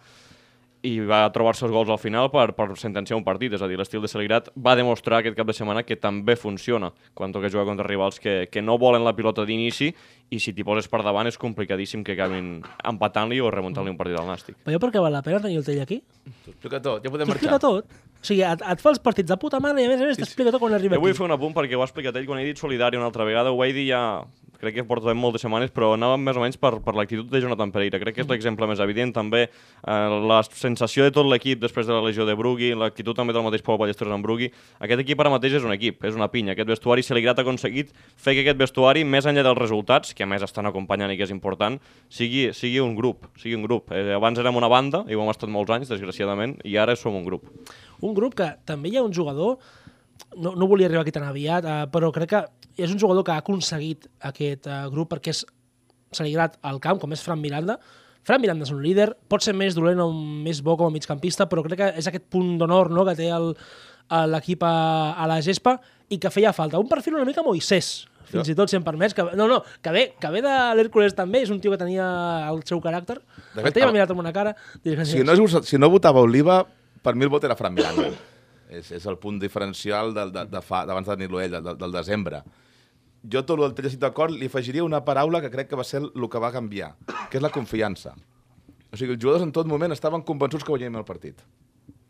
i 0.83 0.95
va 1.06 1.19
trobar-se 1.30 1.66
els 1.68 1.74
gols 1.75 1.89
al 1.94 2.00
final 2.01 2.31
per, 2.33 2.56
per 2.57 2.72
sentenciar 2.80 3.18
un 3.19 3.24
partit. 3.24 3.54
És 3.54 3.62
a 3.62 3.68
dir, 3.69 3.78
l'estil 3.78 4.01
de 4.01 4.10
Celigrat 4.10 4.48
va 4.57 4.74
demostrar 4.75 5.19
aquest 5.22 5.36
cap 5.38 5.45
de 5.45 5.54
setmana 5.54 5.83
que 5.86 5.95
també 5.95 6.33
funciona 6.36 6.89
quan 7.13 7.31
toca 7.36 7.51
jugar 7.54 7.68
contra 7.69 7.86
rivals 7.86 8.18
que, 8.19 8.48
que 8.50 8.63
no 8.66 8.80
volen 8.81 9.04
la 9.06 9.13
pilota 9.13 9.45
d'inici 9.45 9.92
i 10.31 10.39
si 10.39 10.54
t'hi 10.56 10.63
poses 10.66 10.88
per 10.89 11.04
davant 11.06 11.28
és 11.30 11.38
complicadíssim 11.38 12.01
que 12.07 12.16
acabin 12.16 12.62
empatant-li 12.88 13.38
o 13.44 13.51
remuntant-li 13.54 13.92
un 13.94 13.98
partit 14.00 14.18
al 14.18 14.25
Nàstic. 14.31 14.57
Veieu 14.66 14.80
per 14.81 14.89
què 14.95 15.04
val 15.04 15.13
la 15.13 15.22
pena 15.22 15.42
tenir 15.44 15.60
el 15.62 15.66
Tell 15.68 15.81
aquí? 15.83 16.00
T'ho 16.45 16.56
explica 16.56 16.80
tot, 16.81 17.04
ja 17.06 17.12
podem 17.13 17.30
marxar. 17.30 17.60
tot. 17.62 17.86
O 18.22 18.25
sigui, 18.25 18.42
et, 18.45 18.62
et 18.74 18.81
fa 18.81 18.89
els 18.94 19.00
partits 19.01 19.30
de 19.30 19.38
puta 19.42 19.60
mare 19.62 19.81
i 19.81 19.86
a 19.86 19.89
més 19.92 20.01
a 20.01 20.07
més 20.07 20.18
t'explica 20.22 20.51
tot 20.54 20.62
quan 20.62 20.74
arriba 20.77 20.95
Jo 20.98 21.01
vull 21.04 21.12
aquí. 21.13 21.18
fer 21.19 21.25
un 21.27 21.34
apunt 21.38 21.54
perquè 21.57 21.77
ho 21.77 21.81
ha 21.81 21.88
explicat 21.89 22.16
ell 22.18 22.25
quan 22.30 22.39
he 22.42 22.45
dit 22.48 22.57
solidari 22.62 22.98
una 22.98 23.07
altra 23.10 23.25
vegada, 23.25 23.51
ho 23.54 23.57
vaig 23.62 23.74
dir 23.77 23.88
ja 23.92 24.01
crec 24.62 24.78
que 24.78 24.86
portem 24.88 25.18
moltes 25.18 25.44
setmanes, 25.44 25.72
però 25.74 25.92
anàvem 25.96 26.22
més 26.28 26.38
o 26.38 26.44
menys 26.44 26.60
per, 26.62 26.75
per 26.86 26.94
l'actitud 26.98 27.30
de 27.31 27.42
Jonathan 27.42 27.74
Pereira. 27.74 28.00
Crec 28.02 28.16
que 28.18 28.24
és 28.25 28.30
l'exemple 28.30 28.68
més 28.69 28.81
evident. 28.84 29.13
També 29.16 29.48
eh, 29.48 30.18
la 30.31 30.42
sensació 30.46 31.08
de 31.08 31.13
tot 31.16 31.28
l'equip 31.28 31.62
després 31.63 31.90
de 31.90 31.96
la 31.96 32.04
lesió 32.06 32.28
de 32.30 32.36
Brugui, 32.38 32.72
l'actitud 32.78 33.18
també 33.18 33.36
del 33.36 33.46
mateix 33.46 33.66
Pau 33.66 33.80
Ballesteros 33.81 34.13
amb 34.13 34.25
Brugui. 34.25 34.52
Aquest 34.80 35.04
equip 35.04 35.24
ara 35.24 35.34
mateix 35.34 35.58
és 35.60 35.68
un 35.68 35.74
equip, 35.75 36.06
és 36.08 36.18
una 36.18 36.30
pinya. 36.31 36.56
Aquest 36.56 36.69
vestuari 36.69 37.06
Celigrat 37.06 37.42
ha 37.42 37.46
aconseguit 37.46 37.92
fer 38.16 38.38
que 38.38 38.46
aquest 38.46 38.62
vestuari, 38.62 39.04
més 39.04 39.28
enllà 39.30 39.46
dels 39.50 39.60
resultats, 39.60 40.16
que 40.16 40.28
a 40.28 40.30
més 40.30 40.46
estan 40.46 40.69
acompanyant 40.69 41.12
i 41.12 41.19
que 41.19 41.28
és 41.28 41.34
important, 41.34 41.80
sigui, 42.13 42.50
sigui 42.58 42.81
un 42.84 42.96
grup. 42.98 43.28
Sigui 43.42 43.58
un 43.58 43.66
grup. 43.66 43.92
Eh, 43.96 44.12
abans 44.16 44.40
érem 44.40 44.62
una 44.62 44.69
banda, 44.72 45.06
i 45.10 45.18
ho 45.18 45.25
hem 45.25 45.34
estat 45.34 45.52
molts 45.52 45.74
anys, 45.74 45.92
desgraciadament, 45.92 46.60
i 46.68 46.78
ara 46.78 46.96
som 47.00 47.18
un 47.18 47.25
grup. 47.25 47.50
Un 48.02 48.16
grup 48.18 48.34
que 48.38 48.48
també 48.66 48.90
hi 48.90 48.98
ha 48.98 49.06
un 49.06 49.13
jugador 49.13 49.60
no, 50.38 50.54
no 50.56 50.68
volia 50.68 50.88
arribar 50.88 51.04
aquí 51.06 51.12
tan 51.16 51.24
aviat, 51.28 51.66
eh, 51.66 51.80
però 51.92 52.12
crec 52.16 52.30
que 52.30 52.44
és 52.82 52.92
un 52.94 53.00
jugador 53.00 53.24
que 53.28 53.34
ha 53.34 53.42
aconseguit 53.44 54.08
aquest 54.32 54.68
eh, 54.68 54.84
grup 54.94 55.12
perquè 55.13 55.34
és 55.36 55.46
Saligrat 56.12 56.58
al 56.68 56.80
camp, 56.84 57.00
com 57.00 57.13
és 57.16 57.22
Fran 57.24 57.40
Miranda. 57.40 57.78
Fran 58.28 58.42
Miranda 58.44 58.66
és 58.68 58.72
un 58.74 58.82
líder, 58.84 59.13
pot 59.32 59.42
ser 59.42 59.54
més 59.56 59.74
dolent 59.78 60.01
o 60.04 60.10
més 60.12 60.60
bo 60.62 60.74
com 60.78 60.90
a 60.90 60.92
migcampista, 60.92 61.46
però 61.48 61.63
crec 61.63 61.80
que 61.80 61.88
és 62.01 62.08
aquest 62.12 62.25
punt 62.30 62.58
d'honor 62.60 62.90
no, 62.92 63.06
que 63.08 63.16
té 63.16 63.30
a 63.32 63.40
l'equip 64.28 64.63
a, 64.68 64.74
a 65.16 65.28
la 65.32 65.38
gespa 65.42 65.78
i 66.12 66.20
que 66.20 66.30
feia 66.30 66.51
falta. 66.51 66.82
Un 66.84 66.90
perfil 66.92 67.16
una 67.16 67.24
mica 67.24 67.46
Moisés, 67.46 67.94
fins 68.28 68.51
i 68.51 68.56
tot, 68.60 68.68
si 68.68 68.75
em 68.75 68.84
permets. 68.84 69.16
Que, 69.16 69.24
no, 69.40 69.48
no, 69.48 69.62
que 69.82 69.94
ve, 69.96 70.04
que 70.20 70.34
ve 70.36 70.44
de 70.44 70.58
l'Hércules 70.75 71.16
també, 71.16 71.46
és 71.46 71.54
un 71.56 71.62
tio 71.63 71.72
que 71.72 71.80
tenia 71.80 72.06
el 72.51 72.60
seu 72.68 72.84
caràcter. 72.84 73.22
De 73.56 73.63
fet, 73.63 73.80
el- 73.80 73.96
mirat 73.96 74.12
amb 74.12 74.20
una 74.20 74.36
cara. 74.36 74.51
Dic, 74.84 75.00
Si 75.08 75.24
no, 75.24 75.38
si 75.63 75.80
no 75.80 75.90
votava 75.90 76.20
Oliva, 76.20 76.66
per 77.01 77.16
mi 77.16 77.24
el 77.24 77.32
vot 77.32 77.48
era 77.48 77.56
Fran 77.56 77.74
Miranda. 77.74 78.12
és, 78.72 78.92
és 78.96 79.06
el 79.10 79.20
punt 79.20 79.40
diferencial 79.42 80.13
de, 80.16 80.25
de 80.48 80.62
fa, 80.63 80.86
d'abans 80.88 81.08
de 81.08 81.16
tenir-lo 81.18 81.42
ell, 81.44 81.58
del, 81.60 81.78
del 81.78 81.96
desembre. 81.96 82.42
Jo 83.22 83.44
tot 83.46 83.60
el 83.60 83.75
del 83.75 83.90
estic 83.92 84.01
d'acord, 84.01 84.34
li 84.34 84.48
afegiria 84.50 84.86
una 84.88 85.04
paraula 85.06 85.44
que 85.44 85.51
crec 85.54 85.70
que 85.70 85.78
va 85.78 85.86
ser 85.86 86.01
el 86.08 86.30
que 86.32 86.42
va 86.42 86.54
canviar, 86.56 86.96
que 87.30 87.38
és 87.38 87.44
la 87.44 87.51
confiança. 87.54 88.16
O 88.92 88.98
sigui, 88.98 89.13
els 89.16 89.22
jugadors 89.22 89.44
en 89.46 89.51
tot 89.56 89.70
moment 89.70 89.94
estaven 89.94 90.24
convençuts 90.28 90.66
que 90.66 90.74
guanyarien 90.74 90.98
el 91.00 91.08
partit. 91.08 91.44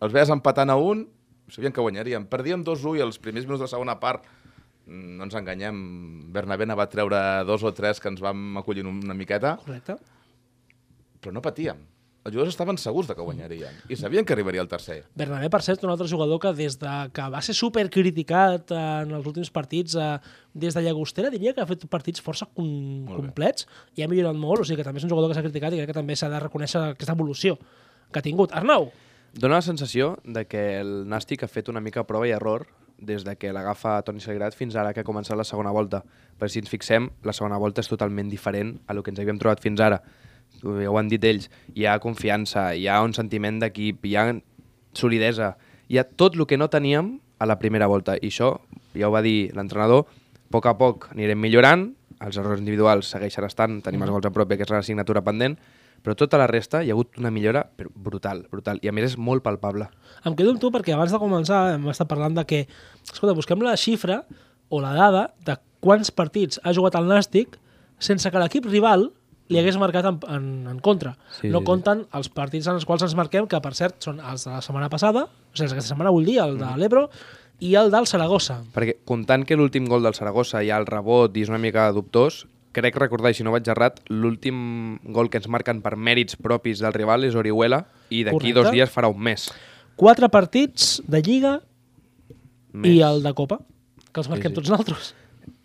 Els 0.01 0.13
veies 0.13 0.32
empatant 0.34 0.72
a 0.72 0.77
un, 0.80 1.03
sabien 1.51 1.74
que 1.75 1.84
guanyarien. 1.84 2.25
Perdíem 2.32 2.63
2-1 2.65 3.01
i 3.01 3.03
els 3.06 3.20
primers 3.22 3.46
minuts 3.46 3.62
de 3.62 3.68
la 3.68 3.74
segona 3.74 3.98
part, 4.00 4.25
mm, 4.88 5.18
no 5.20 5.27
ens 5.27 5.36
enganyem, 5.38 5.77
Bernabé 6.34 6.65
ne 6.65 6.77
va 6.80 6.88
treure 6.89 7.20
dos 7.46 7.65
o 7.68 7.74
tres 7.75 8.00
que 8.00 8.10
ens 8.10 8.24
vam 8.24 8.58
acollir 8.62 8.88
una 8.88 9.18
miqueta, 9.18 9.58
Correcte. 9.65 10.00
però 11.22 11.36
no 11.36 11.44
patíem. 11.44 11.84
Els 12.21 12.35
jugadors 12.35 12.53
estaven 12.53 12.77
segurs 12.77 13.07
de 13.09 13.15
que 13.17 13.25
guanyarien 13.25 13.79
i 13.89 13.97
sabien 13.97 14.25
que 14.25 14.35
arribaria 14.35 14.61
el 14.61 14.69
tercer. 14.69 14.99
Bernabé, 15.17 15.49
per 15.49 15.63
cert, 15.65 15.81
un 15.87 15.89
altre 15.89 16.05
jugador 16.07 16.37
que 16.43 16.51
des 16.53 16.77
de 16.77 16.95
que 17.15 17.27
va 17.33 17.41
ser 17.41 17.55
super 17.57 17.87
criticat 17.89 18.73
en 18.77 19.15
els 19.17 19.25
últims 19.25 19.49
partits, 19.49 19.95
eh, 19.95 20.19
des 20.53 20.77
de 20.77 20.83
Llagostera 20.85 21.31
diria 21.33 21.55
que 21.57 21.65
ha 21.65 21.69
fet 21.69 21.87
partits 21.89 22.21
força 22.21 22.45
com, 22.45 23.07
complets 23.09 23.65
i 23.97 24.05
ha 24.05 24.09
millorat 24.11 24.37
molt, 24.37 24.61
o 24.61 24.67
sigui 24.67 24.83
que 24.83 24.85
també 24.85 25.01
és 25.01 25.07
un 25.07 25.13
jugador 25.13 25.31
que 25.31 25.39
s'ha 25.39 25.47
criticat 25.47 25.73
i 25.73 25.81
crec 25.81 25.95
que 25.95 26.01
també 26.01 26.15
s'ha 26.15 26.29
de 26.29 26.43
reconèixer 26.45 26.83
aquesta 26.91 27.17
evolució 27.17 27.57
que 28.11 28.21
ha 28.21 28.27
tingut. 28.27 28.53
Arnau, 28.53 28.91
Dóna 29.33 29.55
la 29.55 29.63
sensació 29.63 30.17
de 30.25 30.43
que 30.43 30.81
el 30.81 31.05
Nàstic 31.07 31.45
ha 31.45 31.47
fet 31.47 31.69
una 31.71 31.79
mica 31.79 32.03
prova 32.03 32.27
i 32.27 32.33
error 32.35 32.65
des 32.99 33.23
de 33.23 33.37
que 33.39 33.53
l'agafa 33.55 33.93
Toni 34.03 34.19
Saligrat 34.19 34.57
fins 34.59 34.75
ara 34.75 34.91
que 34.93 35.01
ha 35.01 35.07
començat 35.07 35.39
la 35.39 35.45
segona 35.47 35.71
volta. 35.71 36.01
Perquè 36.37 36.51
si 36.51 36.59
ens 36.59 36.69
fixem, 36.69 37.07
la 37.23 37.33
segona 37.33 37.57
volta 37.57 37.79
és 37.79 37.87
totalment 37.87 38.29
diferent 38.29 38.75
a 38.87 38.93
lo 38.93 39.03
que 39.03 39.13
ens 39.13 39.21
havíem 39.23 39.39
trobat 39.39 39.63
fins 39.63 39.79
ara. 39.79 40.01
Ho 40.63 40.77
ho 40.77 40.98
han 41.00 41.10
dit 41.12 41.24
ells. 41.24 41.50
Hi 41.75 41.86
ha 41.86 42.00
confiança, 42.03 42.72
hi 42.75 42.88
ha 42.88 43.01
un 43.06 43.13
sentiment 43.18 43.60
d'equip, 43.62 44.06
hi 44.06 44.15
ha 44.15 44.27
solidesa. 44.98 45.56
Hi 45.89 46.00
ha 46.00 46.06
tot 46.06 46.38
el 46.38 46.46
que 46.48 46.60
no 46.60 46.70
teníem 46.70 47.18
a 47.41 47.48
la 47.50 47.58
primera 47.60 47.88
volta. 47.88 48.18
I 48.22 48.30
això, 48.30 48.53
ja 48.94 49.10
ho 49.10 49.13
va 49.13 49.24
dir 49.25 49.51
l'entrenador, 49.58 50.06
a 50.06 50.51
poc 50.53 50.68
a 50.68 50.75
poc 50.77 51.10
anirem 51.15 51.39
millorant, 51.41 51.89
els 52.22 52.38
errors 52.38 52.62
individuals 52.62 53.10
segueixen 53.10 53.48
estant, 53.48 53.80
tenim 53.82 54.03
els 54.06 54.12
gols 54.13 54.27
a 54.27 54.34
prop, 54.34 54.51
que 54.51 54.62
és 54.62 54.70
la 54.70 54.82
assignatura 54.84 55.24
pendent, 55.25 55.56
però 56.01 56.15
tota 56.18 56.38
la 56.41 56.48
resta 56.50 56.82
hi 56.82 56.89
ha 56.89 56.96
hagut 56.96 57.18
una 57.22 57.32
millora 57.34 57.63
brutal, 57.77 58.44
brutal. 58.51 58.82
I 58.82 58.89
a 58.89 58.94
més 58.94 59.12
és 59.12 59.18
molt 59.18 59.44
palpable. 59.46 59.88
Em 60.25 60.36
quedo 60.38 60.53
amb 60.53 60.62
tu 60.62 60.72
perquè 60.74 60.96
abans 60.96 61.13
de 61.13 61.22
començar 61.22 61.62
hem 61.75 61.88
estat 61.94 62.10
parlant 62.10 62.38
de 62.38 62.46
que, 62.50 62.63
escolta, 63.06 63.38
busquem 63.38 63.62
la 63.65 63.77
xifra 63.77 64.22
o 64.70 64.82
la 64.82 64.94
dada 64.98 65.27
de 65.46 65.58
quants 65.82 66.13
partits 66.13 66.62
ha 66.63 66.74
jugat 66.77 66.98
el 66.98 67.10
Nàstic 67.10 67.58
sense 68.01 68.30
que 68.30 68.41
l'equip 68.41 68.70
rival 68.70 69.10
li 69.51 69.60
hagués 69.60 69.77
marcat 69.81 70.08
en, 70.08 70.17
en, 70.31 70.48
en 70.72 70.79
contra. 70.84 71.15
Sí, 71.38 71.50
no 71.50 71.60
sí, 71.60 71.63
sí. 71.63 71.67
compten 71.67 72.05
els 72.17 72.31
partits 72.31 72.70
en 72.72 72.79
els 72.79 72.88
quals 72.88 73.05
ens 73.08 73.17
marquem, 73.20 73.48
que 73.51 73.60
per 73.63 73.74
cert 73.77 74.00
són 74.08 74.22
els 74.24 74.48
de 74.48 74.55
la 74.55 74.63
setmana 74.63 74.89
passada, 74.93 75.27
o 75.27 75.53
sigui, 75.55 75.74
aquesta 75.74 75.93
setmana 75.93 76.13
vull 76.15 76.27
dir, 76.27 76.39
el 76.43 76.58
de 76.62 76.72
l'Ebro 76.79 77.08
i 77.62 77.75
el 77.77 77.91
del 77.93 78.08
Saragossa. 78.10 78.62
Perquè 78.74 79.01
comptant 79.08 79.46
que 79.46 79.58
l'últim 79.60 79.86
gol 79.89 80.03
del 80.08 80.17
Saragossa 80.17 80.63
hi 80.63 80.72
ha 80.72 80.79
el 80.81 80.88
rebot 80.89 81.36
i 81.38 81.46
és 81.46 81.51
una 81.51 81.62
mica 81.62 81.89
dubtós, 81.93 82.46
crec 82.74 82.98
recordar, 82.98 83.34
si 83.36 83.43
no 83.46 83.53
vaig 83.53 83.67
errat, 83.70 84.00
l'últim 84.10 84.98
gol 85.13 85.29
que 85.29 85.41
ens 85.41 85.50
marquen 85.51 85.81
per 85.84 85.98
mèrits 85.98 86.39
propis 86.39 86.81
del 86.81 86.96
rival 86.96 87.27
és 87.27 87.36
Orihuela 87.38 87.84
i 88.10 88.24
d'aquí 88.27 88.55
dos 88.55 88.72
dies 88.72 88.91
farà 88.91 89.12
un 89.12 89.20
mes. 89.22 89.50
Quatre 90.00 90.31
partits 90.34 91.01
de 91.05 91.22
Lliga 91.22 91.58
més. 92.72 92.96
i 92.96 93.01
el 93.05 93.22
de 93.22 93.34
Copa, 93.38 93.60
que 94.12 94.24
els 94.24 94.31
marquem 94.31 94.53
sí. 94.53 94.58
tots 94.58 94.72
nosaltres. 94.72 95.12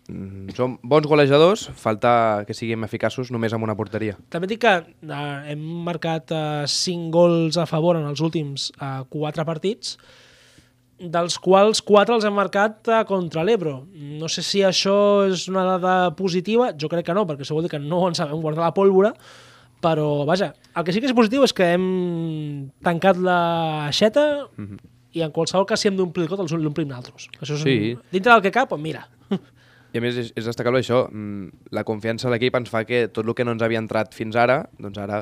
Mm, 0.07 0.53
Som 0.55 0.77
bons 0.87 1.07
golejadors, 1.09 1.65
falta 1.75 2.43
que 2.47 2.55
siguem 2.55 2.85
eficaços 2.87 3.27
només 3.33 3.51
amb 3.53 3.65
una 3.67 3.75
porteria. 3.75 4.15
També 4.31 4.47
dic 4.47 4.61
que 4.63 4.71
eh, 4.79 5.51
hem 5.51 5.65
marcat 5.87 6.31
eh, 6.31 6.63
5 6.71 7.09
gols 7.11 7.57
a 7.59 7.65
favor 7.67 7.99
en 7.99 8.07
els 8.07 8.21
últims 8.23 8.69
eh, 8.79 9.01
4 9.11 9.45
partits, 9.47 9.97
dels 10.97 11.35
quals 11.43 11.83
4 11.85 12.15
els 12.15 12.25
hem 12.25 12.33
marcat 12.39 12.87
eh, 12.89 13.01
contra 13.09 13.43
l'Ebro. 13.45 13.81
No 14.17 14.29
sé 14.31 14.41
si 14.47 14.63
això 14.65 14.95
és 15.27 15.43
una 15.51 15.65
dada 15.75 15.97
positiva, 16.17 16.71
jo 16.79 16.87
crec 16.89 17.05
que 17.09 17.13
no, 17.17 17.27
perquè 17.29 17.43
això 17.45 17.53
vol 17.59 17.67
dir 17.67 17.73
que 17.75 17.83
no 17.83 17.99
ens 18.07 18.17
sabem 18.23 18.39
guardar 18.41 18.63
la 18.69 18.73
pólvora, 18.73 19.11
però 19.83 20.23
vaja, 20.25 20.53
el 20.73 20.87
que 20.87 20.95
sí 20.95 21.03
que 21.03 21.11
és 21.11 21.13
positiu 21.13 21.43
és 21.45 21.53
que 21.53 21.67
hem 21.75 21.83
tancat 22.81 23.19
la 23.21 23.37
aixeta 23.91 24.23
i 25.13 25.21
en 25.21 25.29
qualsevol 25.35 25.67
cas 25.69 25.83
si 25.83 25.91
hem 25.91 25.99
d'omplir 25.99 26.25
el 26.25 26.31
got 26.31 26.41
els 26.41 26.55
l'omplim 26.57 26.87
nosaltres. 26.89 27.27
Això 27.43 27.53
és 27.59 27.61
Sí. 27.67 27.75
un... 27.93 28.01
Dintre 28.15 28.31
del 28.33 28.41
que 28.47 28.55
cap, 28.55 28.71
doncs 28.73 28.81
mira. 28.87 29.03
I 29.93 29.99
a 29.99 30.01
més 30.03 30.17
és, 30.19 30.31
és 30.35 30.45
destacable 30.45 30.81
això, 30.83 31.05
mm, 31.09 31.69
la 31.71 31.83
confiança 31.87 32.27
a 32.27 32.31
l'equip 32.33 32.55
ens 32.59 32.69
fa 32.69 32.83
que 32.85 33.05
tot 33.07 33.25
el 33.25 33.33
que 33.37 33.45
no 33.47 33.53
ens 33.55 33.63
havia 33.63 33.79
entrat 33.79 34.13
fins 34.13 34.35
ara, 34.35 34.65
doncs 34.79 34.97
ara 34.99 35.21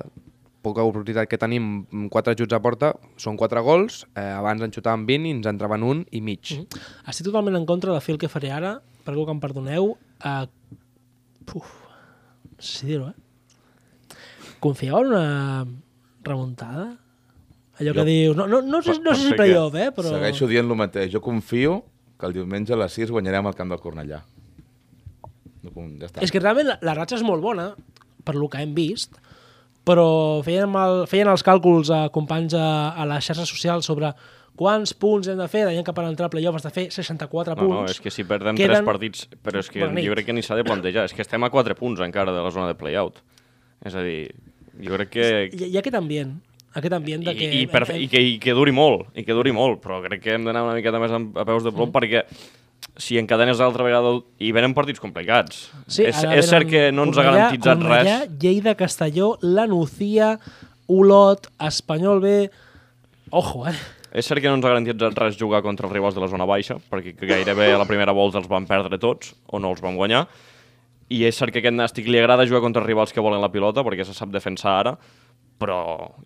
poca 0.65 0.81
oportunitat 0.81 1.29
que 1.29 1.37
tenim, 1.37 1.85
mm, 1.91 2.07
quatre 2.09 2.33
ajuts 2.33 2.53
a 2.57 2.59
porta, 2.59 2.93
són 3.21 3.37
quatre 3.37 3.61
gols, 3.61 4.05
eh, 4.17 4.21
abans 4.33 4.61
en 4.65 4.71
xutàvem 4.73 5.05
20 5.05 5.27
i 5.29 5.35
ens 5.37 5.45
entraven 5.51 5.83
un 5.85 6.05
i 6.11 6.21
mig. 6.25 6.55
Estic 7.07 7.27
totalment 7.27 7.55
en 7.55 7.65
contra 7.69 7.93
de 7.93 8.01
fer 8.01 8.13
el 8.15 8.19
que 8.19 8.27
faré 8.31 8.49
ara, 8.51 8.79
perdó 9.05 9.25
que 9.27 9.31
em 9.37 9.39
perdoneu, 9.39 9.95
a... 10.19 10.47
Puf, 11.45 11.69
no 12.57 12.57
sé 12.57 12.79
si 12.79 12.87
dir-ho, 12.87 13.09
eh? 13.09 14.15
Confieu 14.59 14.97
en 14.97 15.07
una 15.13 15.67
remuntada? 16.23 16.97
Allò 17.77 17.93
que 17.93 17.99
Jo- 17.99 18.05
dius... 18.05 18.35
No, 18.37 18.47
no, 18.47 18.61
no, 18.63 18.81
sé, 18.81 18.97
no 18.99 19.11
Per- 19.11 19.15
sé 19.19 19.21
si 19.21 19.29
per 19.35 19.37
playoff, 19.43 19.75
eh? 19.75 19.91
Però... 19.93 20.09
Segueixo 20.09 20.47
dient 20.49 20.65
el 20.65 20.75
mateix. 20.79 21.11
Jo 21.13 21.21
confio 21.21 21.83
que 22.17 22.25
el 22.25 22.33
diumenge 22.33 22.73
a 22.73 22.79
les 22.79 22.93
6 22.97 23.11
guanyarem 23.11 23.45
el 23.45 23.53
camp 23.53 23.69
del 23.69 23.81
Cornellà. 23.83 24.23
Com- 25.73 25.95
ja 26.01 26.09
està. 26.09 26.23
És 26.25 26.31
que 26.33 26.41
realment 26.43 26.69
la, 26.73 26.79
la 26.85 26.95
ratxa 26.97 27.19
és 27.19 27.25
molt 27.25 27.43
bona, 27.43 27.71
per 28.25 28.35
lo 28.35 28.49
que 28.51 28.61
hem 28.61 28.73
vist, 28.77 29.17
però 29.85 30.41
feien, 30.45 30.73
el, 30.81 31.03
feien 31.09 31.29
els 31.29 31.43
càlculs 31.45 31.91
a 31.93 32.07
companys 32.13 32.55
a, 32.57 32.65
a 32.97 33.05
les 33.09 33.27
xarxes 33.27 33.51
socials 33.51 33.85
sobre 33.85 34.09
quants 34.55 34.95
punts 34.97 35.27
hem 35.29 35.37
de 35.37 35.47
fer, 35.51 35.65
deien 35.67 35.83
que 35.85 35.93
per 35.93 36.07
entrar 36.07 36.29
a 36.29 36.33
playoff 36.33 36.57
has 36.57 36.65
de 36.65 36.71
fer 36.73 36.87
64 36.93 37.53
No, 37.53 37.59
punts. 37.59 37.75
no, 37.75 37.85
és 37.91 37.99
que 38.01 38.11
si 38.13 38.23
perdem 38.23 38.55
Queden- 38.57 38.79
tres 38.79 38.87
partits... 38.87 39.27
Però 39.43 39.59
és 39.59 39.69
que 39.69 39.83
jo 39.83 40.15
crec 40.15 40.29
que 40.29 40.33
ni 40.33 40.43
s'ha 40.45 40.57
de 40.57 40.63
plantejar. 40.63 41.05
És 41.09 41.13
que 41.13 41.21
estem 41.25 41.43
a 41.43 41.51
4 41.51 41.75
punts 41.75 42.01
encara 42.01 42.33
de 42.33 42.41
la 42.41 42.51
zona 42.55 42.69
de 42.71 42.77
play-out. 42.79 43.19
És 43.85 43.93
a 43.93 44.03
dir, 44.05 44.31
jo 44.81 44.95
crec 44.95 45.11
que... 45.11 45.29
Hi, 45.51 45.69
hi 45.69 45.75
ha 45.75 45.83
aquest 45.83 45.99
ambient, 45.99 46.37
aquest 46.73 46.95
ambient 46.95 47.27
de 47.27 47.35
I, 47.35 47.37
que... 47.37 47.49
i, 47.59 47.65
per, 47.67 47.83
i, 47.99 48.07
que, 48.11 48.21
I 48.23 48.37
que 48.41 48.55
duri 48.55 48.73
molt, 48.75 49.09
i 49.13 49.27
que 49.27 49.35
duri 49.35 49.53
molt, 49.55 49.83
però 49.83 49.99
crec 50.07 50.23
que 50.23 50.37
hem 50.37 50.47
d'anar 50.47 50.63
una 50.65 50.77
miqueta 50.79 51.03
més 51.03 51.13
a, 51.13 51.19
a 51.19 51.45
peus 51.47 51.67
de 51.67 51.75
plom 51.75 51.91
mm. 51.91 51.97
perquè 51.99 52.23
si 52.97 53.17
encadenes 53.19 53.59
altra 53.59 53.83
vegada 53.83 54.13
i 54.39 54.51
venen 54.55 54.75
partits 54.75 55.01
complicats. 55.03 55.65
Sí, 55.87 56.05
és, 56.07 56.21
és 56.23 56.47
cert 56.47 56.69
que 56.69 56.87
no 56.95 57.07
ens 57.09 57.19
ha 57.19 57.25
garantitzat 57.27 57.81
Cornellà, 57.81 58.21
res. 58.23 58.37
Lleida, 58.41 58.75
Castelló, 58.79 59.35
La 59.41 59.67
Nucía, 59.67 60.35
Olot, 60.87 61.49
Espanyol 61.59 62.23
B... 62.23 62.37
Ojo, 63.35 63.65
eh? 63.67 63.75
És 64.15 64.29
cert 64.29 64.39
que 64.39 64.47
no 64.47 64.55
ens 64.55 64.63
ha 64.63 64.71
garantitzat 64.71 65.17
res 65.19 65.35
jugar 65.39 65.59
contra 65.65 65.89
els 65.89 65.95
rivals 65.95 66.15
de 66.15 66.23
la 66.23 66.31
zona 66.31 66.47
baixa, 66.47 66.77
perquè 66.91 67.17
gairebé 67.19 67.73
a 67.73 67.81
la 67.81 67.87
primera 67.89 68.15
volta 68.15 68.39
els 68.39 68.47
vam 68.47 68.67
perdre 68.69 68.99
tots, 69.01 69.33
o 69.51 69.59
no 69.59 69.73
els 69.75 69.83
vam 69.83 69.97
guanyar. 69.99 70.23
I 71.11 71.25
és 71.27 71.37
cert 71.37 71.51
que 71.53 71.59
a 71.59 71.65
aquest 71.65 71.75
Nàstic 71.75 72.07
li 72.07 72.21
agrada 72.21 72.47
jugar 72.47 72.63
contra 72.63 72.85
rivals 72.85 73.11
que 73.13 73.21
volen 73.21 73.43
la 73.43 73.51
pilota, 73.51 73.83
perquè 73.85 74.07
se 74.07 74.15
sap 74.15 74.31
defensar 74.33 74.79
ara, 74.85 74.95
però 75.61 75.77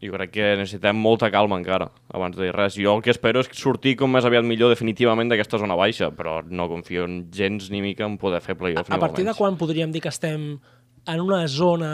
jo 0.02 0.14
crec 0.16 0.32
que 0.34 0.48
necessitem 0.58 0.98
molta 0.98 1.30
calma 1.34 1.60
encara, 1.60 1.90
abans 2.14 2.38
de 2.38 2.48
dir 2.48 2.54
res. 2.56 2.78
Jo 2.80 2.96
el 2.98 3.04
que 3.06 3.14
espero 3.14 3.44
és 3.44 3.52
sortir 3.54 3.96
com 4.00 4.12
més 4.12 4.26
aviat 4.26 4.48
millor 4.48 4.74
definitivament 4.74 5.30
d'aquesta 5.30 5.60
zona 5.62 5.78
baixa, 5.78 6.10
però 6.16 6.40
no 6.50 6.70
confio 6.72 7.06
en 7.06 7.22
gens 7.34 7.70
ni 7.70 7.84
mica 7.86 8.08
en 8.08 8.18
poder 8.22 8.42
fer 8.46 8.58
playoff. 8.58 8.90
A 8.90 8.98
molt 8.98 9.10
partir 9.10 9.28
de 9.28 9.36
quan 9.38 9.60
podríem 9.60 9.94
dir 9.94 10.02
que 10.02 10.10
estem 10.10 10.52
en 10.58 11.22
una 11.22 11.44
zona 11.48 11.92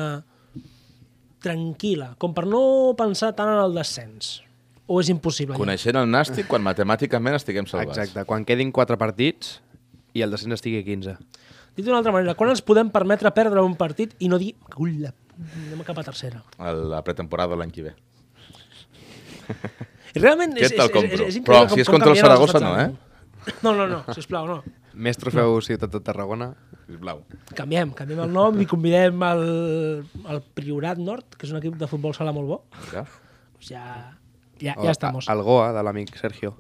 tranquil·la, 1.46 2.16
com 2.22 2.34
per 2.34 2.48
no 2.50 2.96
pensar 2.98 3.34
tant 3.38 3.52
en 3.52 3.62
el 3.66 3.76
descens? 3.76 4.40
O 4.86 5.00
és 5.02 5.10
impossible? 5.10 5.58
Coneixent 5.58 5.98
el 5.98 6.08
Nàstic 6.10 6.48
quan 6.50 6.64
matemàticament 6.66 7.36
estiguem 7.38 7.68
salvats. 7.70 7.98
Exacte, 7.98 8.26
quan 8.30 8.46
quedin 8.46 8.72
quatre 8.72 8.98
partits 9.02 9.60
i 10.16 10.24
el 10.24 10.32
descens 10.32 10.56
estigui 10.60 10.80
a 10.80 10.86
15. 10.86 11.18
Dit 11.76 11.84
d'una 11.84 12.00
altra 12.00 12.14
manera, 12.16 12.38
quan 12.40 12.54
ens 12.54 12.64
podem 12.64 12.90
permetre 12.94 13.34
perdre 13.36 13.66
un 13.66 13.76
partit 13.76 14.14
i 14.24 14.30
no 14.32 14.40
dir, 14.40 14.54
ull, 14.80 14.94
la... 15.04 15.12
anem 15.36 15.84
cap 15.88 16.00
a 16.02 16.06
tercera? 16.08 16.44
A 16.58 16.74
la 16.96 17.02
pretemporada 17.06 17.56
de 17.56 17.62
l'any 17.62 17.74
que 17.76 17.86
ve. 17.90 17.96
I 20.16 20.22
realment 20.22 20.56
és, 20.58 20.72
és, 20.72 20.80
és, 20.80 21.22
és, 21.28 21.40
Però 21.46 21.66
si 21.72 21.84
és 21.84 21.92
contra 21.92 22.14
el 22.14 22.20
Saragossa, 22.20 22.62
no, 22.64 22.72
d'ànim. 22.72 22.96
No, 23.62 23.76
no, 23.78 23.86
no, 23.90 24.02
sisplau, 24.16 24.48
no. 24.50 24.62
Més 24.96 25.20
trofeu 25.20 25.58
Ciutat 25.66 25.92
de 25.92 26.00
Tarragona. 26.02 26.54
Sisplau. 26.88 27.22
Canviem, 27.58 27.92
canviem 27.98 28.22
el 28.24 28.32
nom 28.34 28.62
i 28.64 28.68
convidem 28.70 29.26
el, 29.28 29.44
el 30.32 30.40
Priorat 30.58 31.02
Nord, 31.02 31.36
que 31.36 31.48
és 31.48 31.52
un 31.54 31.60
equip 31.60 31.76
de 31.82 31.90
futbol 31.92 32.16
sala 32.16 32.34
molt 32.36 32.50
bo. 32.50 32.62
Ja? 32.94 33.04
Pues 33.58 33.74
ja, 33.74 33.84
ja, 34.62 34.78
ja 34.80 34.94
estamos. 34.94 35.28
El 35.32 35.44
Goa, 35.46 35.74
de 35.76 35.84
l'amic 35.86 36.16
Sergio. 36.22 36.56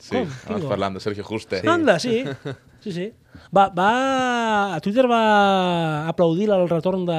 Sí, 0.00 0.16
Com? 0.16 0.32
abans 0.48 0.66
parlant 0.72 0.96
de 0.96 1.04
Sergio 1.04 1.24
Juste. 1.24 1.60
Sí. 1.60 1.68
Anda, 1.68 2.00
sí. 2.00 2.22
Sí, 2.86 2.92
sí. 2.92 3.06
Va, 3.50 3.64
va, 3.74 4.76
a 4.76 4.80
Twitter 4.80 5.08
va 5.10 6.06
aplaudir 6.06 6.44
el 6.54 6.68
retorn 6.70 7.02
de, 7.08 7.16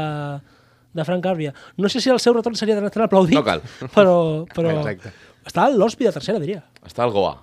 de 0.98 1.06
Frank 1.08 1.24
Carbia. 1.24 1.54
No 1.78 1.90
sé 1.90 2.02
si 2.02 2.12
el 2.14 2.20
seu 2.24 2.36
retorn 2.36 2.58
seria 2.60 2.78
tan 2.78 3.06
aplaudit, 3.06 3.38
No 3.38 3.44
cal. 3.46 3.64
però, 3.96 4.46
però 4.54 4.74
Exacte. 4.82 5.14
està 5.48 5.68
a 5.68 5.74
l'hospi 5.74 6.10
de 6.10 6.14
tercera, 6.18 6.42
diria. 6.44 6.64
Està 6.86 7.06
al 7.06 7.14
Goa. 7.16 7.36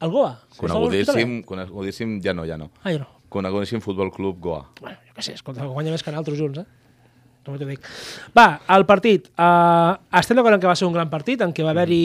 El 0.00 0.12
Goa. 0.14 0.32
A 0.40 0.60
Conegudíssim, 0.60 1.42
conegudíssim, 1.44 2.20
ja 2.24 2.32
no, 2.32 2.46
ja 2.48 2.56
no. 2.56 2.70
Ah, 2.82 2.92
ja 2.94 3.02
no. 3.02 3.08
Conegudíssim 3.30 3.82
Futbol 3.84 4.10
Club 4.14 4.40
Goa. 4.40 4.64
Bueno, 4.80 4.96
jo 5.06 5.16
què 5.18 5.26
sé, 5.26 5.36
escolta, 5.36 5.66
guanya 5.68 5.92
més 5.92 6.02
que 6.06 6.14
nosaltres 6.14 6.40
junts, 6.40 6.62
eh? 6.62 6.66
Com 7.44 7.56
t'ho 7.56 7.68
dic. 7.68 7.84
Va, 8.36 8.60
el 8.76 8.84
partit. 8.88 9.30
Uh, 9.36 9.96
estem 10.20 10.36
d'acord 10.36 10.56
en 10.56 10.62
que 10.62 10.68
va 10.68 10.76
ser 10.76 10.88
un 10.88 10.96
gran 10.96 11.08
partit, 11.12 11.40
en 11.44 11.54
què 11.56 11.64
va 11.64 11.72
haver-hi 11.72 12.02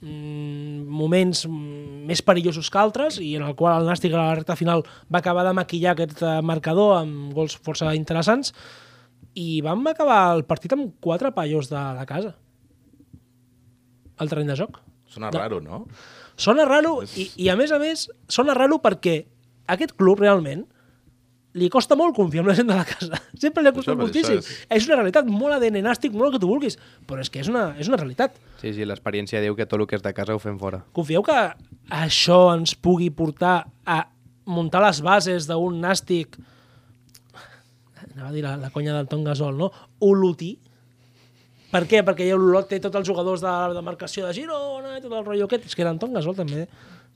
mm, 0.00 0.84
moments 1.00 1.46
mm, 1.48 2.04
més 2.10 2.22
perillosos 2.26 2.68
que 2.72 2.80
altres 2.80 3.18
i 3.22 3.34
en 3.38 3.46
el 3.46 3.56
qual 3.56 3.80
el 3.80 3.88
Nàstic 3.88 4.14
a 4.14 4.20
la 4.20 4.36
recta 4.40 4.56
final 4.58 4.84
va 5.12 5.20
acabar 5.22 5.46
de 5.46 5.54
maquillar 5.56 5.94
aquest 5.94 6.22
eh, 6.24 6.38
marcador 6.44 6.98
amb 7.00 7.34
gols 7.36 7.56
força 7.60 7.94
interessants 7.96 8.54
i 9.38 9.60
vam 9.62 9.84
acabar 9.86 10.34
el 10.34 10.44
partit 10.48 10.72
amb 10.74 10.94
quatre 11.00 11.30
pallos 11.36 11.68
de 11.70 11.78
la 11.78 12.06
casa 12.08 12.34
al 14.20 14.28
terreny 14.28 14.50
de 14.52 14.56
joc. 14.58 14.80
Sona 15.10 15.30
De- 15.30 15.38
raro, 15.38 15.60
no? 15.60 15.86
Sona 16.36 16.64
raro 16.64 17.00
i, 17.16 17.30
i 17.36 17.48
a 17.52 17.56
més 17.56 17.72
a 17.72 17.78
més 17.82 18.06
sona 18.28 18.54
raro 18.56 18.78
perquè 18.82 19.24
aquest 19.70 19.94
club 19.98 20.20
realment 20.22 20.66
li 21.58 21.66
costa 21.68 21.96
molt 21.98 22.14
confiar 22.14 22.44
en 22.44 22.48
la 22.52 22.54
gent 22.54 22.68
de 22.70 22.76
la 22.78 22.84
casa. 22.86 23.18
Sempre 23.42 23.62
li 23.64 23.70
ha 23.70 23.74
costat 23.74 23.96
Això, 23.96 24.02
moltíssim. 24.04 24.38
això 24.38 24.76
És... 24.76 24.86
una 24.86 25.00
realitat 25.00 25.26
molt 25.26 25.56
ADN 25.56 25.80
nàstic, 25.82 26.12
molt 26.14 26.28
el 26.30 26.36
que 26.36 26.42
tu 26.44 26.50
vulguis, 26.50 26.76
però 27.10 27.24
és 27.24 27.30
que 27.32 27.40
és 27.42 27.48
una, 27.50 27.72
és 27.80 27.88
una 27.90 27.98
realitat. 27.98 28.36
Sí, 28.60 28.70
sí, 28.76 28.86
l'experiència 28.86 29.42
diu 29.42 29.56
que 29.58 29.66
tot 29.66 29.80
el 29.82 29.88
que 29.90 29.98
és 29.98 30.04
de 30.04 30.12
casa 30.14 30.36
ho 30.36 30.38
fem 30.42 30.60
fora. 30.62 30.84
Confieu 30.94 31.24
que 31.26 31.38
això 31.90 32.38
ens 32.54 32.76
pugui 32.78 33.10
portar 33.10 33.64
a 33.84 34.04
muntar 34.46 34.84
les 34.86 35.00
bases 35.02 35.48
d'un 35.50 35.80
nàstic 35.82 36.38
anava 38.14 38.28
a 38.30 38.34
dir 38.34 38.42
la, 38.44 38.56
la 38.56 38.70
conya 38.74 38.94
del 38.96 39.08
Tom 39.08 39.24
Gasol, 39.24 39.56
no? 39.58 39.70
Olotí. 40.06 40.54
Per 41.70 41.84
què? 41.86 42.00
Perquè 42.02 42.26
l'Olot 42.34 42.66
té 42.70 42.80
tots 42.82 42.96
els 42.98 43.06
jugadors 43.06 43.42
de, 43.44 43.50
de 43.76 43.82
marcació 43.86 44.26
de 44.26 44.32
Girona 44.34 44.96
i 44.98 45.02
tot 45.04 45.12
el 45.14 45.24
rotllo 45.24 45.46
aquest. 45.46 45.68
És 45.70 45.76
que 45.78 45.84
l'Anton 45.86 46.12
Gasol 46.16 46.34
també 46.38 46.64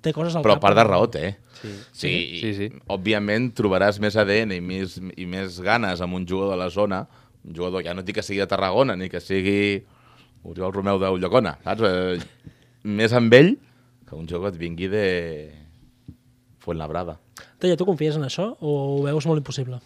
té 0.05 0.13
coses 0.15 0.37
al 0.37 0.45
Però 0.45 0.55
cap. 0.59 0.63
part 0.67 0.77
de 0.79 0.85
raó 0.87 1.09
té. 1.11 1.25
Sí. 1.61 1.73
Sí, 1.93 2.13
Sí, 2.41 2.53
sí. 2.59 2.69
Òbviament 2.93 3.51
trobaràs 3.57 3.99
més 4.05 4.15
ADN 4.21 4.53
i 4.55 4.61
més, 4.63 4.99
i 5.17 5.27
més 5.27 5.59
ganes 5.65 6.03
amb 6.05 6.15
un 6.21 6.27
jugador 6.29 6.55
de 6.55 6.61
la 6.61 6.71
zona, 6.71 7.03
un 7.45 7.55
jugador, 7.57 7.83
ja 7.83 7.95
no 7.97 8.05
et 8.05 8.07
dic 8.07 8.21
que 8.21 8.23
sigui 8.27 8.39
de 8.45 8.47
Tarragona, 8.51 8.95
ni 9.01 9.09
que 9.11 9.21
sigui 9.21 9.83
Oriol 10.45 10.73
Romeu 10.77 11.01
d'Ullacona, 11.01 11.57
saps? 11.65 11.83
Eh, 11.89 12.51
més 12.85 13.13
amb 13.17 13.33
ell 13.35 13.55
que 14.07 14.15
un 14.15 14.29
jugador 14.29 14.53
et 14.53 14.61
vingui 14.61 14.91
de 14.93 15.05
Fuenlabrada. 16.61 17.19
Talla, 17.59 17.77
tu 17.77 17.85
confies 17.89 18.17
en 18.17 18.25
això 18.29 18.51
o 18.61 18.71
ho 18.99 19.03
veus 19.05 19.27
molt 19.29 19.41
impossible? 19.43 19.81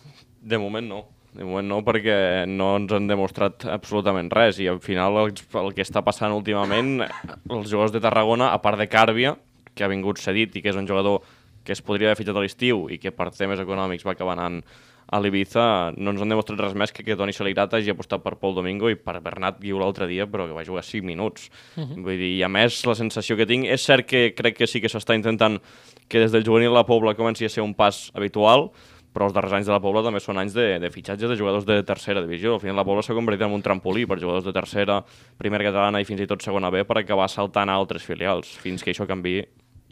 De 0.49 0.61
moment 0.61 0.88
no. 0.88 1.05
De 1.37 1.45
moment 1.45 1.69
no, 1.69 1.83
perquè 1.85 2.47
no 2.49 2.73
ens 2.81 2.93
han 2.97 3.07
demostrat 3.11 3.67
absolutament 3.69 4.31
res 4.33 4.59
i 4.64 4.69
al 4.71 4.81
final 4.83 5.21
el, 5.21 5.35
el 5.61 5.75
que 5.76 5.85
està 5.85 6.00
passant 6.07 6.33
últimament, 6.35 7.02
els 7.05 7.69
jugadors 7.69 7.93
de 7.93 8.00
Tarragona, 8.02 8.49
a 8.55 8.62
part 8.64 8.81
de 8.81 8.88
Càrbia, 8.90 9.37
que 9.76 9.85
ha 9.85 9.93
vingut 9.93 10.19
cedit 10.19 10.57
i 10.57 10.64
que 10.64 10.73
és 10.73 10.81
un 10.81 10.88
jugador 10.88 11.21
que 11.64 11.76
es 11.76 11.85
podria 11.85 12.09
haver 12.09 12.19
fitxat 12.23 12.38
a 12.40 12.43
l'estiu 12.43 12.87
i 12.88 12.97
que 12.99 13.12
per 13.12 13.28
temes 13.37 13.61
econòmics 13.61 14.07
va 14.09 14.17
acabar 14.17 14.38
anant 14.38 14.62
a 15.09 15.21
l'Ibiza, 15.21 15.64
no 15.97 16.12
ens 16.12 16.21
han 16.21 16.33
demostrat 16.33 16.61
res 16.61 16.75
més 16.76 16.93
que 16.93 17.05
que 17.05 17.17
Toni 17.17 17.33
Saligrat 17.33 17.73
hagi 17.76 17.93
apostat 17.93 18.21
per 18.25 18.35
Pol 18.40 18.57
Domingo 18.57 18.90
i 18.93 18.97
per 19.00 19.19
Bernat 19.25 19.57
Guiu 19.61 19.78
l'altre 19.81 20.09
dia, 20.09 20.26
però 20.28 20.45
que 20.49 20.57
va 20.57 20.67
jugar 20.67 20.85
5 20.85 21.05
minuts. 21.07 21.49
Uh 21.76 21.85
-huh. 21.85 22.02
Vull 22.05 22.19
dir, 22.19 22.33
i 22.37 22.43
a 22.43 22.49
més, 22.49 22.85
la 22.85 22.95
sensació 22.95 23.37
que 23.37 23.47
tinc... 23.47 23.64
És 23.64 23.85
cert 23.85 24.07
que 24.07 24.35
crec 24.35 24.57
que 24.57 24.67
sí 24.67 24.81
que 24.81 24.88
s'està 24.88 25.14
intentant 25.14 25.61
que 26.09 26.19
des 26.19 26.33
del 26.33 26.45
juvenil 26.45 26.73
la 26.73 26.85
Pobla 26.85 27.14
comenci 27.14 27.45
a 27.45 27.49
ser 27.49 27.62
un 27.62 27.75
pas 27.75 28.11
habitual, 28.14 28.71
però 29.18 29.26
els 29.26 29.34
darrers 29.34 29.58
anys 29.58 29.66
de 29.66 29.75
la 29.75 29.82
Pobla 29.82 30.06
també 30.06 30.22
són 30.22 30.38
anys 30.38 30.54
de, 30.54 30.70
de 30.78 30.94
fitxatges 30.94 31.34
de 31.34 31.37
jugadors 31.42 31.66
de 31.66 31.82
tercera 31.82 32.22
divisió. 32.22 32.54
Al 32.54 32.62
final 32.62 32.78
la 32.78 32.87
Pobla 32.87 33.02
s'ha 33.02 33.18
convertit 33.18 33.42
en 33.42 33.58
un 33.58 33.66
trampolí 33.66 34.06
per 34.06 34.22
jugadors 34.22 34.46
de 34.46 34.54
tercera, 34.54 35.02
primera 35.42 35.66
catalana 35.66 35.98
i 35.98 36.06
fins 36.06 36.22
i 36.22 36.30
tot 36.30 36.46
segona 36.46 36.70
B 36.70 36.87
per 36.87 37.02
acabar 37.02 37.26
saltant 37.26 37.68
a 37.68 37.75
altres 37.82 38.06
filials, 38.06 38.54
fins 38.62 38.87
que 38.87 38.94
això 38.94 39.10
canvi 39.10 39.40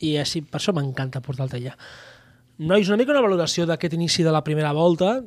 i 0.02 0.16
així, 0.20 0.42
per 0.44 0.60
això 0.60 0.74
m'encanta 0.76 1.22
portar-te 1.24 1.58
allà. 1.58 1.74
Nois, 2.68 2.88
una 2.88 3.00
mica 3.00 3.12
una 3.12 3.24
valoració 3.24 3.66
d'aquest 3.68 3.96
inici 3.96 4.24
de 4.24 4.32
la 4.32 4.42
primera 4.44 4.72
volta, 4.76 5.18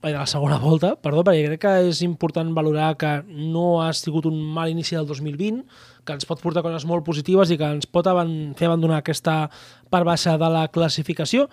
de 0.00 0.12
la 0.14 0.24
segona 0.28 0.56
volta, 0.60 0.94
perdó, 0.96 1.20
perquè 1.26 1.44
crec 1.44 1.60
que 1.60 1.72
és 1.90 2.00
important 2.06 2.54
valorar 2.56 2.94
que 3.00 3.10
no 3.28 3.82
ha 3.82 3.90
sigut 3.96 4.24
un 4.30 4.38
mal 4.40 4.70
inici 4.72 4.96
del 4.96 5.08
2020, 5.08 5.60
que 6.08 6.16
ens 6.16 6.28
pot 6.28 6.40
portar 6.40 6.64
coses 6.64 6.86
molt 6.88 7.04
positives 7.04 7.52
i 7.52 7.58
que 7.60 7.68
ens 7.76 7.88
pot 7.88 8.08
fer 8.08 8.70
abandonar 8.70 9.02
aquesta 9.02 9.42
part 9.92 10.08
baixa 10.08 10.38
de 10.40 10.48
la 10.48 10.68
classificació. 10.72 11.48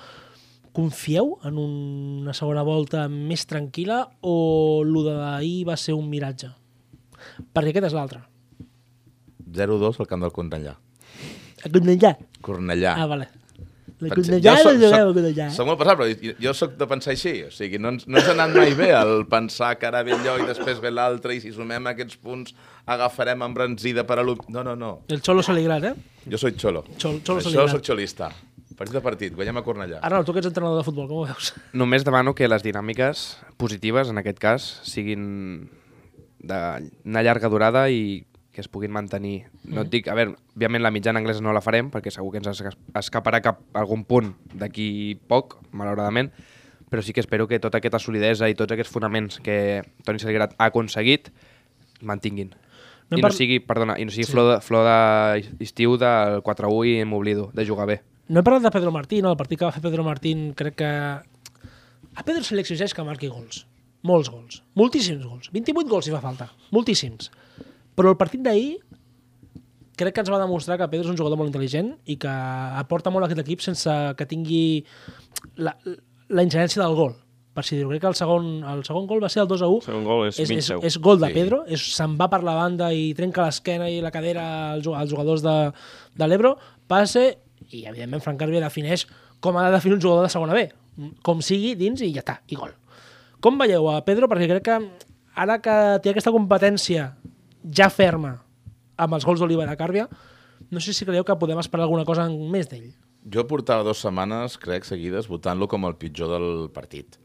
Confieu 0.78 1.40
en 1.48 1.58
una 1.58 2.34
segona 2.38 2.62
volta 2.62 3.08
més 3.10 3.48
tranquil·la 3.50 4.04
o 4.22 4.34
el 4.86 4.94
d'ahir 5.08 5.64
va 5.66 5.78
ser 5.82 5.96
un 5.98 6.06
miratge? 6.12 6.52
Perquè 7.54 7.72
aquest 7.74 7.88
és 7.90 7.96
l'altre. 7.98 8.20
0-2 9.58 9.98
al 10.04 10.08
camp 10.12 10.22
del 10.28 10.34
Cornellà. 10.36 10.76
A 11.66 11.70
Cornellà. 11.74 12.12
Cornellà. 12.46 12.94
Ah, 13.02 13.08
vale. 13.10 13.28
La 14.00 14.12
Cornellà 14.14 14.54
jo 14.60 14.68
soc- 14.68 14.84
soc- 14.84 15.16
Cornellà. 15.16 15.48
Soc 15.56 15.66
molt 15.66 15.80
però 15.82 16.06
jo, 16.06 16.34
jo 16.46 16.54
soc 16.54 16.76
de 16.78 16.86
pensar 16.92 17.16
així. 17.16 17.34
O 17.48 17.50
sigui, 17.52 17.80
no 17.82 17.90
ens, 17.96 18.06
no 18.08 18.20
ens 18.20 18.28
ha 18.30 18.36
anat 18.36 18.54
mai 18.54 18.76
bé 18.78 18.92
el 18.94 19.26
pensar 19.32 19.72
que 19.80 19.88
ara 19.90 20.04
ve 20.06 20.14
allò 20.14 20.38
i 20.38 20.46
després 20.46 20.78
ve 20.84 20.92
l'altre 20.94 21.34
i 21.34 21.42
si 21.42 21.52
sumem 21.56 21.88
aquests 21.90 22.18
punts 22.22 22.54
agafarem 22.86 23.42
embranzida 23.42 24.06
per 24.06 24.20
a 24.20 24.24
l'u... 24.28 24.38
No, 24.54 24.62
no, 24.64 24.76
no. 24.76 25.00
El 25.10 25.24
Xolo 25.26 25.42
Saligrat, 25.42 25.84
eh? 25.90 25.96
Jo 26.30 26.38
soy 26.38 26.54
xolo. 26.54 26.84
Xol- 27.00 27.24
xolo 27.26 27.40
Això 27.42 27.50
Saligrat. 27.50 27.74
soc 27.74 27.82
xolista. 27.90 28.30
Partit 28.78 28.96
a 28.96 29.02
partit, 29.02 29.34
guanyem 29.34 29.58
a 29.58 29.64
Cornellà. 29.66 30.00
Arnau, 30.06 30.24
tu 30.24 30.34
que 30.36 30.40
ets 30.44 30.48
entrenador 30.52 30.78
de 30.78 30.86
futbol, 30.86 31.08
com 31.10 31.24
ho 31.24 31.26
veus? 31.26 31.52
Només 31.74 32.04
demano 32.06 32.36
que 32.38 32.46
les 32.48 32.62
dinàmiques 32.62 33.24
positives, 33.58 34.12
en 34.14 34.22
aquest 34.22 34.38
cas, 34.44 34.68
siguin 34.86 35.70
d'una 36.38 37.24
llarga 37.26 37.50
durada 37.50 37.88
i 37.90 38.26
que 38.54 38.62
es 38.62 38.68
puguin 38.70 38.92
mantenir. 38.94 39.48
No 39.70 39.84
et 39.86 39.90
dic, 39.94 40.08
a 40.10 40.16
veure, 40.18 40.36
òbviament 40.56 40.82
la 40.86 40.92
mitjana 40.94 41.20
anglesa 41.22 41.42
no 41.46 41.54
la 41.54 41.62
farem, 41.62 41.92
perquè 41.94 42.10
segur 42.14 42.32
que 42.34 42.40
ens 42.42 42.48
es- 42.54 42.78
escaparà 42.98 43.42
cap 43.42 43.60
algun 43.78 44.04
punt 44.06 44.34
d'aquí 44.54 45.18
poc, 45.30 45.58
malauradament, 45.72 46.32
però 46.90 47.02
sí 47.04 47.14
que 47.14 47.20
espero 47.22 47.48
que 47.48 47.60
tota 47.60 47.78
aquesta 47.78 48.00
solidesa 48.00 48.50
i 48.50 48.56
tots 48.56 48.72
aquests 48.74 48.94
fonaments 48.94 49.40
que 49.42 49.84
Toni 50.06 50.20
Saligrat 50.20 50.54
ha 50.58 50.66
aconseguit 50.72 51.30
mantinguin. 52.02 52.54
No 53.10 53.18
I 53.18 53.22
par- 53.22 53.32
no 53.32 53.38
sigui, 53.38 53.60
perdona, 53.60 53.98
i 54.00 54.06
no 54.06 54.12
sigui 54.12 54.26
sí. 54.26 54.32
flor, 54.32 54.54
de, 54.56 54.62
flor 54.62 54.86
d'estiu 54.86 55.98
del 55.98 56.42
4-1 56.44 56.86
i 57.02 57.06
m'oblido 57.06 57.52
de 57.54 57.66
jugar 57.66 57.86
bé. 57.88 58.02
No 58.28 58.42
he 58.42 58.44
parlat 58.44 58.66
de 58.66 58.72
Pedro 58.76 58.92
Martín, 58.92 59.26
el 59.26 59.38
partit 59.40 59.60
que 59.60 59.68
va 59.68 59.74
fer 59.76 59.84
Pedro 59.84 60.04
Martín 60.04 60.52
crec 60.58 60.78
que... 60.82 60.92
A 62.18 62.24
Pedro 62.26 62.44
se 62.44 62.58
li 62.58 62.63
exigeix 62.63 62.94
que 62.94 63.06
marqui 63.06 63.30
gols. 63.32 63.63
Molts 64.08 64.30
gols. 64.32 64.62
Moltíssims 64.78 65.26
gols. 65.26 65.52
28 65.54 65.90
gols 65.90 66.08
si 66.10 66.13
fa 66.13 66.22
falta. 66.24 66.50
Moltíssims. 66.76 67.30
Però 67.98 68.12
el 68.13 68.18
partit 68.20 68.44
d'ahir 68.44 68.78
crec 69.98 70.13
que 70.13 70.22
ens 70.26 70.32
va 70.32 70.42
demostrar 70.42 70.78
que 70.78 70.90
Pedro 70.92 71.08
és 71.08 71.13
un 71.13 71.20
jugador 71.20 71.40
molt 71.40 71.50
intel·ligent 71.50 71.96
i 72.06 72.18
que 72.22 72.34
aporta 72.82 73.13
molt 73.13 73.26
a 73.26 73.30
aquest 73.30 73.42
equip 73.46 73.63
sense 73.66 73.94
que 74.18 74.28
tingui 74.30 74.84
la, 75.58 75.74
la 76.30 76.46
ingerència 76.46 76.84
del 76.84 76.98
gol 76.98 77.16
per 77.58 77.63
si 77.66 77.74
dir-ho. 77.74 77.90
Crec 77.90 78.04
que 78.04 78.12
el 78.12 78.18
segon, 78.20 78.52
el 78.70 78.84
segon 78.86 79.08
gol 79.10 79.24
va 79.24 79.32
ser 79.34 79.42
el 79.42 79.50
2 79.50 79.63
a 79.66 79.72
1. 79.74 79.80
El 79.80 79.88
segon 79.88 80.06
gol 80.06 80.28
és 80.28 80.38
és, 80.44 80.52
és, 80.54 80.70
és 80.92 81.00
gol 81.02 81.18
de 81.18 81.32
Sí. 81.32 81.34
Pedro, 81.40 81.63
se'n 81.82 82.13
va 82.20 82.28
per 82.30 82.44
la 82.46 82.54
banda 82.54 82.92
i 82.94 83.10
trenca 83.18 83.48
l'esquena 83.48 83.90
i 83.90 83.98
la 84.04 84.13
cadera 84.13 84.46
als 84.76 85.10
jugadors 85.10 85.42
de, 85.42 85.58
de 86.13 86.28
l'Ebro, 86.30 86.54
passe 86.86 87.26
i 87.71 87.86
evidentment 87.86 88.23
Frank 88.23 88.39
Carbia 88.39 88.63
defineix 88.63 89.06
com 89.43 89.58
ha 89.58 89.67
de 89.67 89.75
definir 89.75 89.97
un 89.97 90.03
jugador 90.03 90.25
de 90.25 90.34
segona 90.34 90.56
B, 90.58 90.67
com 91.23 91.41
sigui 91.45 91.75
dins 91.77 92.01
i 92.01 92.12
ja 92.13 92.23
està, 92.23 92.39
i 92.47 92.58
gol. 92.58 92.73
Com 93.43 93.60
veieu 93.60 93.89
a 93.91 93.99
Pedro? 94.06 94.30
Perquè 94.30 94.47
crec 94.49 94.65
que 94.65 94.77
ara 95.38 95.60
que 95.62 95.75
té 96.01 96.12
aquesta 96.12 96.34
competència 96.34 97.12
ja 97.63 97.89
ferma 97.93 98.38
amb 98.97 99.13
els 99.13 99.27
gols 99.27 99.43
d'Oliva 99.43 99.67
de 99.67 99.77
Càrbia, 99.77 100.08
no 100.71 100.82
sé 100.82 100.93
si 100.93 101.06
creieu 101.06 101.25
que 101.27 101.38
podem 101.38 101.60
esperar 101.62 101.86
alguna 101.86 102.06
cosa 102.08 102.25
més 102.30 102.69
d'ell. 102.71 102.89
Jo 103.27 103.43
portava 103.47 103.86
dues 103.86 104.01
setmanes, 104.01 104.58
crec, 104.62 104.88
seguides, 104.88 105.27
votant-lo 105.30 105.67
com 105.69 105.86
el 105.86 105.97
pitjor 105.99 106.32
del 106.32 106.49
partit. 106.73 107.19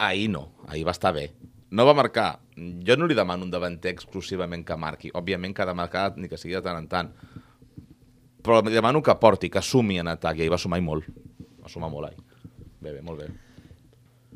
Ahir 0.00 0.30
no, 0.32 0.48
ahir 0.66 0.86
va 0.88 0.96
estar 0.96 1.12
bé. 1.14 1.28
No 1.70 1.84
va 1.86 1.94
marcar. 1.94 2.40
Jo 2.56 2.96
no 2.98 3.06
li 3.06 3.14
demano 3.14 3.46
un 3.46 3.52
davanter 3.52 3.92
exclusivament 3.94 4.64
que 4.66 4.78
marqui. 4.80 5.12
Òbviament 5.14 5.54
que 5.54 5.62
ha 5.62 5.68
de 5.68 5.76
marcar 5.76 6.08
ni 6.16 6.28
que 6.28 6.38
sigui 6.40 6.56
de 6.56 6.64
tant 6.64 6.80
en 6.80 6.88
tant. 6.90 7.12
Però 8.40 8.62
li 8.64 8.72
demano 8.72 9.02
que 9.02 9.14
porti, 9.20 9.50
que 9.50 9.62
sumi 9.62 9.98
en 10.00 10.08
atac. 10.08 10.38
I 10.38 10.46
ahir 10.46 10.52
va 10.52 10.58
sumar 10.58 10.80
i 10.80 10.84
molt. 10.84 11.06
Va 11.60 11.68
sumar 11.68 11.90
molt 11.92 12.08
ahir. 12.08 12.22
Bé, 12.80 12.92
bé, 12.92 13.02
molt 13.04 13.20
bé. 13.20 13.28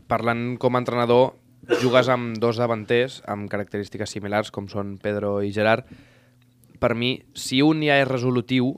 parlant 0.08 0.56
com 0.60 0.76
a 0.76 0.80
entrenador, 0.82 1.34
jugues 1.80 2.10
amb 2.12 2.36
dos 2.36 2.58
davanters 2.60 3.22
amb 3.30 3.48
característiques 3.50 4.10
similars, 4.12 4.50
com 4.52 4.68
són 4.68 4.98
Pedro 5.02 5.38
i 5.42 5.52
Gerard. 5.52 5.88
Per 6.80 6.92
mi, 6.94 7.16
si 7.34 7.62
un 7.64 7.80
ja 7.82 7.96
és 8.02 8.08
resolutiu, 8.08 8.74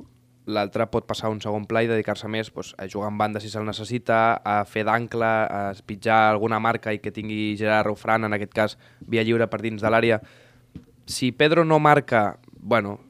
l'altre 0.47 0.87
pot 0.87 1.07
passar 1.09 1.33
un 1.33 1.41
segon 1.43 1.67
pla 1.67 1.83
i 1.83 1.91
dedicar-se 1.91 2.29
més 2.31 2.53
doncs, 2.55 2.75
a 2.79 2.87
jugar 2.87 3.11
en 3.11 3.19
banda 3.19 3.43
si 3.43 3.51
se'l 3.51 3.67
necessita, 3.67 4.39
a 4.39 4.61
fer 4.65 4.85
d'ancle, 4.87 5.27
a 5.27 5.75
pitjar 5.87 6.31
alguna 6.31 6.61
marca 6.63 6.95
i 6.95 7.01
que 7.03 7.11
tingui 7.11 7.57
Gerard 7.59 7.91
o 7.91 7.97
Fran, 7.99 8.25
en 8.25 8.37
aquest 8.37 8.55
cas, 8.55 8.79
via 9.01 9.25
lliure 9.27 9.49
per 9.51 9.61
dins 9.65 9.83
de 9.83 9.91
l'àrea. 9.91 10.21
Si 11.07 11.33
Pedro 11.33 11.65
no 11.65 11.81
marca, 11.83 12.39
bueno, 12.61 13.01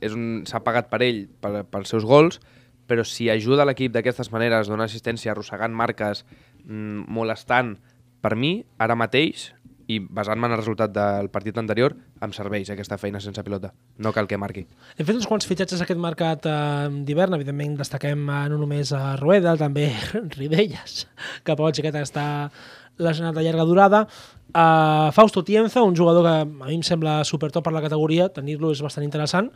s'ha 0.00 0.62
pagat 0.64 0.90
per 0.92 1.02
ell, 1.06 1.26
per, 1.40 1.64
pels 1.70 1.92
seus 1.92 2.06
gols, 2.06 2.40
però 2.86 3.04
si 3.04 3.28
ajuda 3.30 3.66
l'equip 3.66 3.92
d'aquestes 3.94 4.30
maneres, 4.32 4.70
dona 4.70 4.86
assistència 4.86 5.32
arrossegant 5.32 5.74
marques, 5.74 6.24
mm, 6.64 7.06
molestant, 7.08 7.76
per 8.22 8.36
mi, 8.36 8.64
ara 8.78 8.96
mateix, 8.98 9.50
i 9.86 10.00
basant-me 10.00 10.48
en 10.48 10.54
el 10.56 10.58
resultat 10.58 10.90
del 10.90 11.28
partit 11.30 11.58
anterior, 11.60 11.94
em 12.22 12.32
serveix 12.34 12.70
aquesta 12.72 12.98
feina 12.98 13.20
sense 13.22 13.42
pilota. 13.46 13.70
No 14.02 14.12
cal 14.12 14.26
que 14.26 14.38
marqui. 14.38 14.64
Hem 14.96 15.06
fet 15.06 15.14
uns 15.14 15.28
quants 15.30 15.46
fitxatges 15.46 15.82
aquest 15.84 16.00
mercat 16.02 16.48
eh, 16.50 16.88
d'hivern, 17.06 17.36
evidentment 17.38 17.76
destaquem 17.78 18.24
eh, 18.26 18.40
no 18.50 18.58
només 18.58 18.90
a 18.96 19.14
Rueda, 19.20 19.54
també 19.60 19.92
Ribelles, 20.38 21.06
que 21.44 21.54
per 21.54 21.68
la 21.68 21.74
xiqueta 21.76 22.02
està 22.02 22.26
lesionat 22.98 23.36
de 23.36 23.44
llarga 23.44 23.66
durada. 23.68 24.06
Uh, 24.56 25.12
Fausto 25.12 25.42
Tienza, 25.44 25.82
un 25.82 25.96
jugador 25.96 26.24
que 26.24 26.34
a 26.40 26.68
mi 26.68 26.76
em 26.78 26.82
sembla 26.86 27.20
supertop 27.28 27.66
per 27.66 27.74
la 27.74 27.82
categoria, 27.84 28.30
tenir-lo 28.32 28.70
és 28.72 28.80
bastant 28.84 29.04
interessant. 29.04 29.50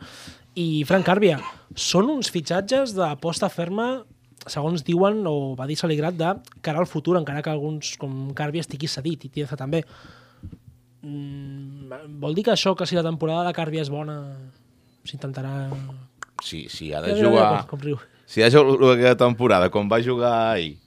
I 0.55 0.83
Frank 0.85 1.07
Carbia. 1.07 1.39
Són 1.73 2.11
uns 2.13 2.29
fitxatges 2.29 2.93
d'aposta 2.97 3.49
ferma 3.49 4.03
segons 4.49 4.81
diuen, 4.85 5.21
o 5.29 5.53
va 5.57 5.67
dir 5.69 5.77
Saligrat, 5.77 6.15
de 6.17 6.31
cara 6.65 6.81
al 6.81 6.89
futur, 6.89 7.17
encara 7.19 7.43
que 7.45 7.51
alguns, 7.51 7.93
com 8.01 8.31
Carbia, 8.37 8.65
estigui 8.65 8.89
cedit, 8.89 9.27
i 9.27 9.29
Tienza 9.29 9.57
també. 9.57 9.83
Mm, 11.01 12.17
vol 12.21 12.37
dir 12.37 12.45
que 12.47 12.55
això, 12.55 12.73
que 12.77 12.87
si 12.89 12.97
la 12.97 13.05
temporada 13.05 13.45
de 13.47 13.53
Carbia 13.57 13.85
és 13.85 13.91
bona, 13.93 14.17
s'intentarà... 15.05 15.69
Si, 16.41 16.65
si 16.73 16.89
ha 16.93 17.03
de 17.05 17.17
jugar... 17.21 17.67
Com 17.69 17.81
riu. 17.85 18.01
Si 18.25 18.41
ha 18.41 18.49
de 18.49 18.55
jugar 18.57 18.95
aquesta 18.95 19.27
temporada 19.27 19.69
com 19.69 19.89
va 19.91 20.01
jugar 20.01 20.33
ahir 20.53 20.80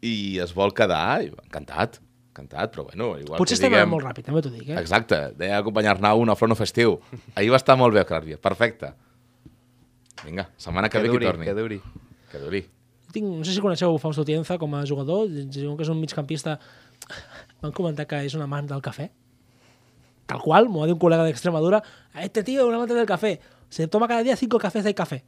i 0.00 0.38
es 0.42 0.54
vol 0.56 0.72
quedar, 0.76 1.20
encantat, 1.28 2.00
encantat, 2.30 2.72
però 2.72 2.86
bueno, 2.88 3.12
igual 3.20 3.38
Potser 3.38 3.56
que 3.56 3.60
estem 3.60 3.74
diguem... 3.74 3.90
molt 3.92 4.06
ràpid, 4.06 4.26
també 4.26 4.42
t'ho 4.44 4.52
dic, 4.52 4.68
eh? 4.70 4.78
Exacte, 4.80 5.20
deia 5.38 5.60
acompanyar-ne 5.60 6.12
un 6.22 6.32
a 6.32 6.36
front 6.38 6.56
festiu. 6.58 6.98
Ahir 7.36 7.52
va 7.52 7.60
estar 7.60 7.76
molt 7.80 7.96
bé, 7.96 8.04
Clàudia, 8.08 8.40
perfecte. 8.40 8.94
Vinga, 10.24 10.48
setmana 10.60 10.88
que, 10.88 11.02
ve 11.02 11.10
qui 11.12 11.24
torni. 11.24 11.48
que 11.48 11.56
duri. 11.56 11.80
Que 12.30 12.42
duri. 12.42 12.62
Tinc, 13.10 13.26
no 13.26 13.44
sé 13.44 13.56
si 13.56 13.62
coneixeu 13.64 13.96
Fausto 13.98 14.24
Tienza 14.24 14.56
com 14.60 14.74
a 14.78 14.84
jugador, 14.86 15.28
diuen 15.28 15.76
que 15.76 15.86
és 15.86 15.92
un 15.92 16.00
migcampista... 16.00 16.58
Van 17.60 17.74
comentar 17.76 18.06
que 18.08 18.22
és 18.24 18.32
un 18.36 18.40
amant 18.44 18.68
del 18.70 18.80
cafè. 18.80 19.10
Tal 20.30 20.40
qual, 20.40 20.68
m'ho 20.70 20.80
va 20.80 20.86
dir 20.88 20.94
un 20.94 21.00
col·lega 21.02 21.26
d'Extremadura. 21.26 21.82
A 22.14 22.22
este 22.24 22.44
tío 22.46 22.68
un 22.68 22.76
amante 22.76 22.94
del 22.94 23.08
café. 23.08 23.40
Se 23.68 23.88
toma 23.88 24.08
cada 24.08 24.22
día 24.22 24.36
cinco 24.36 24.58
cafés 24.58 24.84
de 24.84 24.94
café. 24.94 25.24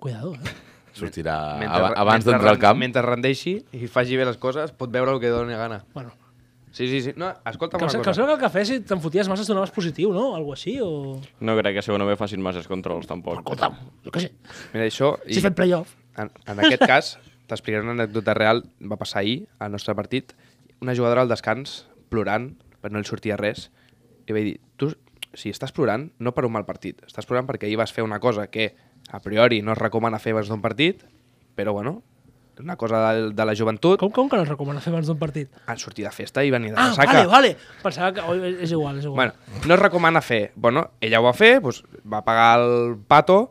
Cuidado, 0.00 0.34
eh? 0.34 0.65
Sortirà 0.96 1.36
Mentre- 1.60 1.82
ab 1.92 1.98
abans 2.02 2.24
d'entrar 2.24 2.52
al 2.54 2.58
camp. 2.62 2.78
Mentre 2.80 3.02
rendeixi 3.04 3.58
i 3.72 3.86
faci 3.88 4.16
bé 4.16 4.24
les 4.24 4.38
coses, 4.40 4.72
pot 4.72 4.90
veure 4.92 5.12
el 5.12 5.20
que 5.20 5.28
doni 5.32 5.54
gana. 5.54 5.84
Bueno, 5.94 6.12
Sí, 6.76 6.88
sí, 6.88 6.98
sí. 7.00 7.12
No, 7.16 7.30
escolta'm 7.48 7.78
Que, 7.78 7.84
una 7.86 7.90
sembla- 7.90 8.02
que 8.04 8.10
em 8.10 8.12
cosa. 8.12 8.14
sembla 8.20 8.36
que 8.36 8.44
el 8.44 8.50
cafè, 8.50 8.64
si 8.68 8.80
te'n 8.84 9.00
foties 9.00 9.28
massa, 9.30 9.44
donaves 9.48 9.70
positiu, 9.72 10.10
no? 10.12 10.34
Algo 10.36 10.52
així, 10.52 10.74
o... 10.84 11.18
No 11.40 11.54
crec 11.56 11.80
que 11.82 12.04
B 12.04 12.16
facin 12.20 12.42
masses 12.42 12.68
controls, 12.68 13.06
tampoc. 13.06 13.38
Escolta'm, 13.38 13.78
jo 14.04 14.10
què 14.12 14.20
sé. 14.20 14.32
Mira, 14.74 14.84
això... 14.84 15.14
Si 15.26 15.40
fem 15.40 15.54
playoff. 15.54 15.94
En, 16.18 16.28
en 16.46 16.60
aquest 16.60 16.84
cas, 16.84 17.18
t'explicaré 17.48 17.82
una 17.82 17.92
anècdota 17.96 18.34
real. 18.34 18.62
Va 18.82 18.98
passar 19.00 19.20
ahir, 19.20 19.46
al 19.58 19.72
nostre 19.72 19.94
partit. 19.94 20.34
Una 20.82 20.94
jugadora 20.94 21.22
al 21.22 21.28
descans, 21.32 21.86
plorant, 22.10 22.50
perquè 22.82 22.92
no 22.92 22.98
li 23.00 23.08
sortia 23.08 23.38
res. 23.40 23.70
I 24.28 24.32
vaig 24.36 24.44
dir, 24.44 24.60
tu, 24.76 24.90
si 25.36 25.50
estàs 25.52 25.72
plorant, 25.76 26.08
no 26.18 26.32
per 26.34 26.44
un 26.48 26.52
mal 26.56 26.64
partit. 26.66 27.02
Estàs 27.06 27.26
plorant 27.28 27.46
perquè 27.48 27.68
ahir 27.68 27.76
vas 27.78 27.92
fer 27.92 28.02
una 28.04 28.18
cosa 28.20 28.48
que, 28.50 28.72
a 29.12 29.20
priori, 29.20 29.62
no 29.62 29.72
es 29.72 29.78
recomana 29.78 30.18
fer 30.18 30.32
abans 30.34 30.48
d'un 30.50 30.62
partit, 30.64 31.04
però, 31.54 31.72
bueno, 31.76 32.02
una 32.58 32.74
cosa 32.80 33.12
de, 33.12 33.30
de 33.36 33.44
la 33.44 33.52
joventut. 33.54 34.00
Com, 34.00 34.10
com 34.16 34.30
que 34.32 34.36
no 34.40 34.42
es 34.46 34.48
recomana 34.48 34.80
fer 34.80 34.90
abans 34.94 35.06
d'un 35.10 35.18
partit? 35.20 35.50
En 35.68 35.76
sortir 35.78 36.06
de 36.06 36.12
festa 36.16 36.40
i 36.44 36.50
venir 36.50 36.70
de 36.72 36.78
Ah, 36.80 36.88
ressaca. 36.88 37.12
vale, 37.12 37.26
vale. 37.28 37.50
Pensava 37.82 38.14
que... 38.16 38.22
oi, 38.24 38.54
és 38.64 38.72
igual, 38.72 38.96
és 38.98 39.04
igual. 39.04 39.16
Bueno, 39.16 39.60
no 39.68 39.74
es 39.76 39.80
recomana 39.82 40.22
fer. 40.24 40.52
Bueno, 40.56 40.86
ella 41.04 41.20
ho 41.20 41.26
va 41.28 41.34
fer, 41.36 41.58
doncs, 41.60 41.82
va 42.10 42.22
pagar 42.24 42.48
el 42.62 42.96
pato, 43.06 43.50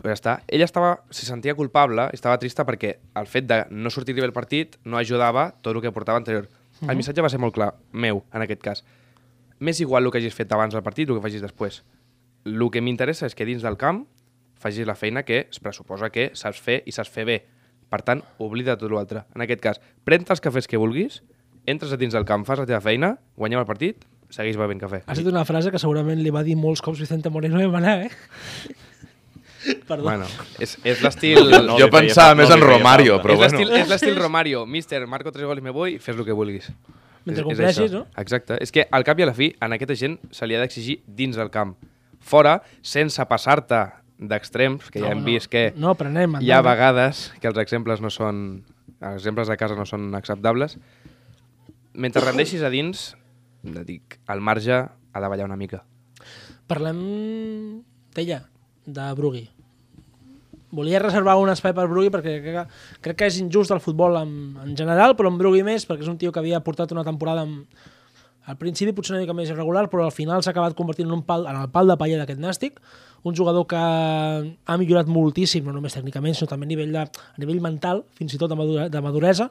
però 0.00 0.14
ja 0.14 0.16
està. 0.16 0.36
Ella 0.48 0.64
estava, 0.64 0.94
se 1.10 1.26
sentia 1.28 1.54
culpable, 1.58 2.08
estava 2.16 2.38
trista 2.40 2.64
perquè 2.64 2.94
el 3.20 3.26
fet 3.28 3.44
de 3.50 3.64
no 3.68 3.90
sortir 3.92 4.14
bé 4.16 4.24
el 4.24 4.32
partit 4.32 4.78
no 4.84 4.96
ajudava 4.96 5.50
tot 5.60 5.74
el 5.76 5.82
que 5.84 5.92
portava 5.92 6.16
anterior. 6.22 6.48
El 6.88 6.96
missatge 6.96 7.20
va 7.20 7.28
ser 7.28 7.40
molt 7.42 7.52
clar, 7.56 7.72
meu, 7.92 8.22
en 8.32 8.44
aquest 8.46 8.62
cas. 8.62 8.84
M'és 9.60 9.80
igual 9.82 10.06
el 10.06 10.12
que 10.14 10.20
hagis 10.22 10.36
fet 10.36 10.52
abans 10.54 10.74
del 10.74 10.84
partit 10.86 11.08
o 11.08 11.14
el 11.14 11.20
que 11.20 11.26
facis 11.26 11.42
després. 11.42 11.82
El 12.46 12.68
que 12.70 12.82
m'interessa 12.84 13.26
és 13.26 13.34
que 13.34 13.46
dins 13.48 13.64
del 13.64 13.78
camp 13.80 14.04
facis 14.58 14.86
la 14.86 14.96
feina 14.98 15.22
que 15.22 15.46
es 15.46 15.60
pressuposa 15.62 16.10
que 16.10 16.30
saps 16.34 16.60
fer 16.62 16.82
i 16.86 16.94
saps 16.94 17.10
fer 17.14 17.24
bé. 17.28 17.38
Per 17.88 18.02
tant, 18.04 18.20
oblida 18.42 18.76
tot 18.76 18.92
l'altre. 18.92 19.24
En 19.34 19.44
aquest 19.44 19.62
cas, 19.64 19.80
pren 20.04 20.26
els 20.28 20.42
cafès 20.44 20.68
que 20.68 20.80
vulguis, 20.80 21.22
entres 21.66 21.92
a 21.94 21.98
dins 22.00 22.14
del 22.14 22.26
camp, 22.28 22.44
fas 22.44 22.60
la 22.60 22.66
teva 22.68 22.82
feina, 22.84 23.14
guanyem 23.38 23.62
el 23.62 23.68
partit, 23.68 24.04
segueix 24.34 24.58
bevent 24.60 24.80
cafè. 24.82 25.02
Has 25.06 25.22
dit 25.22 25.30
una 25.30 25.46
frase 25.48 25.72
que 25.72 25.80
segurament 25.80 26.20
li 26.20 26.34
va 26.34 26.44
dir 26.44 26.56
molts 26.58 26.82
cops 26.84 27.00
Vicente 27.00 27.32
Moreno 27.32 27.62
de 27.62 27.68
Maná, 27.72 27.96
eh? 28.04 28.10
Perdó. 29.88 30.04
Bueno, 30.04 30.28
és, 30.60 30.76
és 30.84 31.02
l'estil... 31.04 31.40
No 31.68 31.78
jo 31.80 31.88
feia 31.88 31.94
pensava 31.94 32.30
falta, 32.30 32.40
més 32.42 32.48
no 32.48 32.56
en 32.56 32.62
feia 32.62 32.76
Romario, 32.76 33.18
però 33.24 33.34
és 33.34 33.42
bueno. 33.42 33.74
és 33.80 33.90
l'estil 33.90 34.16
Romario. 34.16 34.64
Mister, 34.66 35.02
marco 35.10 35.32
tres 35.34 35.48
gols 35.48 35.60
i 35.60 35.64
me 35.64 35.74
voy, 35.74 35.98
fes 36.02 36.16
el 36.16 36.24
que 36.28 36.36
vulguis. 36.36 36.70
Mentre 37.28 37.44
És- 37.44 37.44
és 37.44 37.50
compleixis, 37.52 37.90
això. 37.92 38.00
no? 38.00 38.20
Exacte. 38.22 38.56
És 38.64 38.72
que 38.72 38.86
al 38.90 39.04
cap 39.04 39.18
i 39.20 39.22
a 39.22 39.28
la 39.28 39.34
fi, 39.36 39.50
a 39.60 39.68
aquesta 39.76 39.94
gent 40.00 40.18
se 40.32 40.46
li 40.48 40.56
ha 40.56 40.60
d'exigir 40.64 41.02
dins 41.06 41.36
del 41.36 41.50
camp. 41.52 41.76
Fora, 42.18 42.62
sense 42.82 43.22
passar-te 43.30 43.82
d'extrems, 44.18 44.88
que 44.90 44.98
ja 45.04 45.12
hem 45.12 45.20
no, 45.20 45.24
vist 45.28 45.46
que 45.52 45.68
No, 45.76 45.92
prenem. 45.94 46.40
hi 46.42 46.50
ha 46.50 46.60
vegades 46.64 47.28
que 47.40 47.46
els 47.52 47.58
exemples 47.62 48.00
no 48.02 48.10
són... 48.10 48.64
Els 48.98 49.20
exemples 49.20 49.46
de 49.46 49.56
casa 49.56 49.76
no 49.78 49.84
són 49.86 50.08
acceptables. 50.18 50.78
Mentre 51.94 52.24
rendeixis 52.24 52.62
a 52.66 52.70
dins, 52.72 53.12
dic, 53.62 54.18
al 54.26 54.40
marge 54.40 54.72
ha 54.72 55.20
de 55.22 55.28
ballar 55.28 55.44
una 55.46 55.56
mica. 55.56 55.84
Parlem 56.66 57.84
d'ella, 58.14 58.42
de 58.86 59.06
Brugui. 59.14 59.44
Volia 60.70 61.00
reservar 61.00 61.38
un 61.40 61.48
espai 61.52 61.72
per 61.76 61.86
Brugui 61.88 62.10
perquè 62.12 62.38
crec 62.42 62.56
que, 62.56 62.64
crec 63.04 63.20
que 63.20 63.28
és 63.30 63.38
injust 63.40 63.72
el 63.72 63.80
futbol 63.80 64.18
en, 64.20 64.32
en 64.64 64.74
general, 64.76 65.14
però 65.16 65.32
en 65.32 65.38
Brugui 65.40 65.62
més, 65.64 65.86
perquè 65.88 66.04
és 66.04 66.10
un 66.12 66.18
tio 66.20 66.32
que 66.32 66.42
havia 66.42 66.60
portat 66.64 66.92
una 66.92 67.06
temporada 67.06 67.46
amb, 67.46 67.64
al 68.48 68.56
principi 68.56 68.94
potser 68.96 69.12
una 69.12 69.20
mica 69.20 69.34
més 69.36 69.50
irregular, 69.52 69.90
però 69.92 70.06
al 70.06 70.14
final 70.14 70.40
s'ha 70.40 70.54
acabat 70.54 70.72
convertint 70.76 71.04
en, 71.10 71.18
un 71.18 71.22
pal, 71.28 71.44
en 71.50 71.56
el 71.60 71.68
pal 71.68 71.90
de 71.90 71.98
paller 72.00 72.16
d'aquest 72.16 72.40
nàstic. 72.40 72.78
Un 73.28 73.36
jugador 73.36 73.66
que 73.68 73.76
ha 73.76 74.76
millorat 74.80 75.10
moltíssim, 75.12 75.66
no 75.68 75.74
només 75.76 75.92
tècnicament, 75.92 76.36
sinó 76.38 76.48
també 76.48 76.64
a 76.64 76.70
nivell, 76.70 76.94
de, 76.94 77.02
a 77.04 77.42
nivell 77.42 77.60
mental, 77.60 78.06
fins 78.16 78.32
i 78.32 78.40
tot 78.40 78.48
de, 78.48 78.56
madura, 78.56 78.86
de 78.88 79.02
maduresa. 79.04 79.50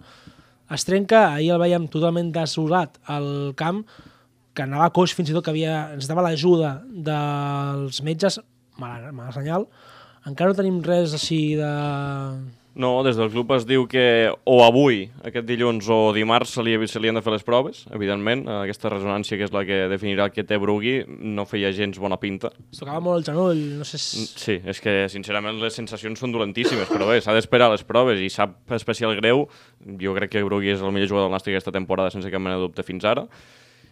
Es 0.73 0.87
trenca, 0.87 1.27
ahir 1.35 1.51
el 1.53 1.61
veiem 1.61 1.85
totalment 1.93 2.31
desolat 2.33 2.97
al 3.13 3.29
camp, 3.59 3.83
que 4.57 4.65
anava 4.65 4.89
coix 4.95 5.13
fins 5.13 5.29
i 5.29 5.37
tot 5.37 5.45
que 5.45 5.53
havia, 5.53 5.91
ens 5.93 6.09
dava 6.09 6.25
l'ajuda 6.25 6.79
dels 6.89 8.01
metges, 8.01 8.39
mala, 8.81 9.13
mala 9.13 9.35
senyal. 9.35 9.69
Encara 10.27 10.51
no 10.51 10.57
tenim 10.57 10.79
res 10.83 11.13
així 11.15 11.55
de... 11.55 11.71
No, 12.77 12.91
des 13.01 13.17
del 13.17 13.31
club 13.33 13.49
es 13.55 13.63
diu 13.65 13.87
que 13.89 14.29
o 14.45 14.57
avui, 14.61 15.07
aquest 15.25 15.47
dilluns 15.49 15.87
o 15.89 16.11
dimarts, 16.13 16.51
se 16.53 16.61
li, 16.61 16.75
se 16.85 16.99
li 17.01 17.09
han 17.09 17.17
de 17.17 17.23
fer 17.25 17.31
les 17.33 17.45
proves, 17.47 17.79
evidentment. 17.89 18.43
Eh, 18.45 18.57
Aquesta 18.67 18.91
resonància, 18.93 19.33
que 19.39 19.47
és 19.47 19.53
la 19.55 19.63
que 19.65 19.79
definirà 19.89 20.27
que 20.29 20.45
té 20.45 20.59
Brugui, 20.61 20.99
no 21.07 21.47
feia 21.49 21.71
gens 21.73 21.97
bona 21.97 22.19
pinta. 22.21 22.51
Es 22.69 22.83
tocava 22.83 23.01
molt 23.01 23.23
el 23.23 23.25
genoll, 23.31 23.63
no 23.79 23.87
sé 23.87 23.97
si... 23.97 24.27
Sí, 24.29 24.59
és 24.61 24.81
que 24.83 24.93
sincerament 25.09 25.57
les 25.63 25.73
sensacions 25.79 26.21
són 26.21 26.35
dolentíssimes, 26.35 26.91
però 26.91 27.09
bé, 27.09 27.17
s'ha 27.25 27.33
d'esperar 27.33 27.71
les 27.73 27.81
proves 27.87 28.21
i 28.21 28.29
sap 28.29 28.59
especial 28.77 29.17
greu. 29.17 29.47
Jo 30.03 30.13
crec 30.19 30.35
que 30.35 30.45
Brugui 30.45 30.75
és 30.75 30.83
el 30.85 30.93
millor 30.93 31.09
jugador 31.09 31.31
del 31.31 31.39
Nàstic 31.39 31.57
aquesta 31.57 31.73
temporada 31.73 32.13
sense 32.13 32.29
cap 32.29 32.45
mena 32.45 32.59
de 32.59 32.67
dubte 32.67 32.85
fins 32.85 33.09
ara. 33.09 33.25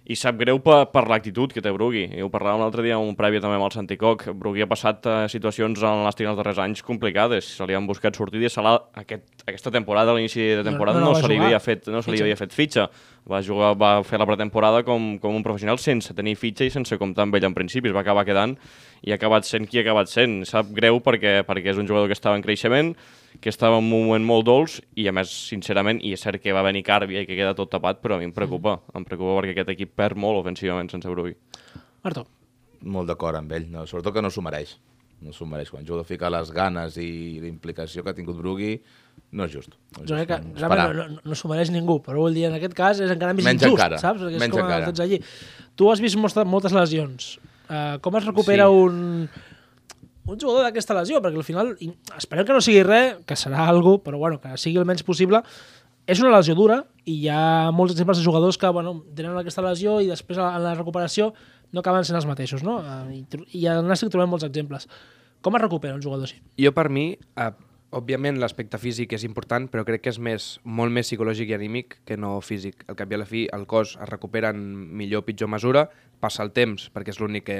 I 0.05 0.13
sap 0.13 0.37
greu 0.37 0.59
per, 0.61 0.83
per 0.93 1.01
l'actitud 1.09 1.49
que 1.49 1.63
té 1.65 1.71
Brugui. 1.73 2.03
I 2.13 2.21
ho 2.21 2.29
parlàvem 2.29 2.61
l'altre 2.61 2.83
dia 2.85 2.93
en 2.99 3.07
un 3.09 3.15
prèvia 3.17 3.41
també 3.41 3.57
amb 3.57 3.65
el 3.65 3.73
Santi 3.73 3.97
Coc. 3.97 4.27
Brugui 4.37 4.61
ha 4.61 4.69
passat 4.69 5.07
eh, 5.09 5.15
situacions 5.33 5.81
en 5.81 6.03
l'Nàstic 6.03 6.29
els 6.29 6.37
darrers 6.37 6.61
anys 6.61 6.85
complicades. 6.85 7.47
Se 7.57 7.65
li 7.65 7.73
han 7.73 7.87
buscat 7.89 8.17
sortides. 8.17 8.53
Se 8.53 8.61
aquest, 9.01 9.25
aquesta 9.47 9.73
temporada, 9.73 10.13
a 10.13 10.19
l'inici 10.19 10.45
de 10.59 10.65
temporada, 10.67 11.01
no 11.01 11.09
no, 11.09 11.15
va 11.15 11.23
se 11.23 11.31
li 11.31 11.39
havia 11.41 11.61
fet, 11.63 11.89
no 11.89 12.03
se 12.05 12.13
li 12.13 12.21
havia 12.21 12.37
fet 12.37 12.53
fitxa. 12.53 12.85
Va, 13.25 13.39
jugar, 13.41 13.71
va 13.73 14.03
fer 14.05 14.19
la 14.21 14.27
pretemporada 14.29 14.83
com, 14.85 15.15
com 15.17 15.33
un 15.33 15.43
professional 15.43 15.79
sense 15.81 16.13
tenir 16.13 16.35
fitxa 16.37 16.67
i 16.67 16.73
sense 16.73 16.97
comptar 17.01 17.25
amb 17.25 17.37
ell 17.39 17.47
en 17.47 17.55
principi. 17.57 17.89
Es 17.89 17.95
va 17.95 18.03
acabar 18.05 18.25
quedant 18.27 18.53
i 19.01 19.09
ha 19.09 19.17
acabat 19.17 19.47
sent 19.49 19.65
qui 19.65 19.81
ha 19.81 19.85
acabat 19.85 20.11
sent. 20.11 20.43
Sap 20.45 20.69
greu 20.77 21.01
perquè, 21.01 21.39
perquè 21.47 21.73
és 21.73 21.81
un 21.81 21.89
jugador 21.89 22.05
que 22.11 22.17
estava 22.17 22.37
en 22.37 22.45
creixement, 22.45 22.93
que 23.41 23.49
estava 23.49 23.79
en 23.81 23.83
un 23.83 23.89
moment 23.89 24.29
molt 24.29 24.45
dolç 24.45 24.77
i 24.93 25.07
a 25.09 25.15
més, 25.15 25.33
sincerament, 25.49 26.03
i 26.05 26.13
és 26.13 26.21
cert 26.21 26.43
que 26.43 26.53
va 26.53 26.63
venir 26.67 26.85
Càrbia 26.85 27.25
i 27.25 27.29
que 27.29 27.37
queda 27.39 27.57
tot 27.57 27.73
tapat, 27.73 27.97
però 28.03 28.19
a 28.19 28.21
mi 28.21 28.29
em 28.29 28.35
preocupa. 28.35 28.77
Em 28.93 29.07
preocupa 29.07 29.39
perquè 29.41 29.57
aquest 29.57 29.73
equip 29.73 29.97
perd 29.97 30.21
molt 30.21 30.43
ofensivament 30.45 30.93
sense 30.93 31.09
Brugui. 31.09 31.33
Marto, 32.05 32.27
Molt 32.85 33.09
d'acord 33.09 33.39
amb 33.39 33.53
ell, 33.55 33.65
no? 33.71 33.87
sobretot 33.89 34.13
que 34.13 34.21
no 34.21 34.29
s'ho 34.29 34.43
mereix. 34.45 34.75
No 35.25 35.31
s'ho 35.33 35.47
mereix. 35.49 35.71
Quan 35.73 35.85
jugador 35.87 36.05
fica 36.05 36.29
les 36.29 36.51
ganes 36.53 36.99
i 37.01 37.39
la 37.41 37.49
implicació 37.49 38.03
que 38.03 38.11
ha 38.11 38.17
tingut 38.17 38.37
Brugui, 38.37 38.75
no 39.31 39.45
és 39.45 39.51
just. 39.51 39.69
No 39.97 40.03
és 40.03 40.09
jo 40.09 40.15
just. 40.15 40.27
crec 40.27 40.27
que 40.29 40.39
No, 40.47 40.59
realment 40.59 40.95
no, 40.97 41.07
no, 41.15 41.21
no 41.25 41.35
s'ho 41.35 41.49
mereix 41.49 41.71
ningú, 41.73 41.99
però 42.03 42.21
vull 42.25 42.33
dir, 42.33 42.45
en 42.49 42.53
aquest 42.59 42.73
cas 42.77 42.99
és 42.99 43.11
encara 43.11 43.33
més 43.33 43.45
Menys 43.45 43.61
injust, 43.63 43.77
encara, 43.79 43.97
saps? 43.99 44.21
Perquè 44.21 44.35
és 44.37 44.39
menys 44.45 44.53
com 44.55 44.63
encara. 44.63 44.85
tots 44.91 44.99
allí. 45.03 45.19
Tu 45.75 45.89
has 45.91 45.99
vist 46.03 46.15
moltes, 46.17 46.45
moltes 46.47 46.71
lesions. 46.75 47.37
Uh, 47.69 47.97
com 48.01 48.15
es 48.15 48.25
recupera 48.25 48.67
Sí. 48.69 48.71
un, 48.85 49.29
un 50.25 50.39
jugador 50.39 50.63
d'aquesta 50.63 50.93
lesió? 50.97 51.19
Perquè 51.21 51.37
al 51.37 51.43
final, 51.47 51.75
esperem 52.17 52.45
que 52.45 52.53
no 52.53 52.61
sigui 52.61 52.83
res, 52.83 53.17
que 53.25 53.35
serà 53.35 53.67
algo, 53.67 53.97
però 54.03 54.17
bueno, 54.17 54.39
que 54.41 54.55
sigui 54.57 54.77
el 54.77 54.85
menys 54.85 55.03
possible. 55.03 55.41
És 56.07 56.19
una 56.21 56.29
lesió 56.37 56.53
dura 56.53 56.83
i 57.09 57.15
hi 57.23 57.29
ha 57.33 57.71
molts 57.73 57.93
exemples 57.95 58.19
de 58.19 58.23
jugadors 58.23 58.59
que 58.61 58.69
bueno, 58.69 59.03
tenen 59.17 59.35
aquesta 59.39 59.63
lesió 59.65 59.99
i 60.01 60.07
després 60.11 60.37
en 60.37 60.61
la 60.61 60.75
recuperació 60.77 61.31
no 61.73 61.81
acaben 61.81 62.05
sent 62.05 62.15
els 62.15 62.27
mateixos. 62.29 62.61
No? 62.63 62.75
Eh, 63.09 63.23
I, 63.25 63.25
I 63.57 63.65
al 63.71 63.81
Nàstic 63.89 64.11
trobem 64.13 64.29
molts 64.29 64.45
exemples. 64.45 64.85
Com 65.41 65.55
es 65.57 65.61
recupera 65.63 65.95
un 65.97 66.01
jugador 66.05 66.25
així? 66.29 66.37
Jo, 66.61 66.71
per 66.77 66.89
mi, 66.93 67.07
eh, 67.17 67.49
òbviament 67.95 68.39
l'aspecte 68.41 68.79
físic 68.81 69.13
és 69.15 69.23
important, 69.27 69.69
però 69.71 69.85
crec 69.87 70.03
que 70.05 70.11
és 70.11 70.19
més, 70.19 70.47
molt 70.63 70.91
més 70.93 71.07
psicològic 71.07 71.53
i 71.53 71.55
anímic 71.55 71.99
que 72.07 72.17
no 72.19 72.37
físic. 72.43 72.83
Al 72.91 72.97
cap 72.99 73.11
i 73.11 73.17
a 73.17 73.21
la 73.21 73.27
fi, 73.29 73.45
el 73.55 73.63
cos 73.71 73.95
es 73.95 74.09
recupera 74.09 74.51
en 74.51 74.65
millor 74.99 75.23
o 75.23 75.27
pitjor 75.27 75.51
mesura, 75.51 75.85
passa 76.19 76.43
el 76.43 76.51
temps, 76.55 76.89
perquè 76.91 77.15
és 77.15 77.21
l'únic 77.21 77.47
que 77.47 77.59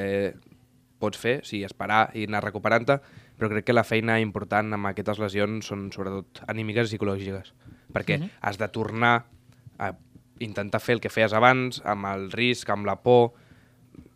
pots 1.00 1.20
fer, 1.20 1.38
sí, 1.48 1.62
esperar 1.68 2.10
i 2.16 2.26
anar 2.28 2.44
recuperant-te, 2.44 3.00
però 3.36 3.50
crec 3.52 3.70
que 3.70 3.76
la 3.76 3.86
feina 3.88 4.20
important 4.24 4.76
amb 4.76 4.92
aquestes 4.92 5.20
lesions 5.24 5.72
són 5.72 5.90
sobretot 5.96 6.44
anímiques 6.52 6.88
i 6.88 6.96
psicològiques, 6.96 7.54
perquè 7.96 8.20
has 8.42 8.60
de 8.60 8.70
tornar 8.72 9.16
a 9.80 9.92
intentar 10.44 10.82
fer 10.84 10.98
el 10.98 11.04
que 11.04 11.12
feies 11.12 11.36
abans, 11.36 11.82
amb 11.88 12.12
el 12.12 12.30
risc, 12.36 12.70
amb 12.72 12.88
la 12.88 13.00
por... 13.00 13.34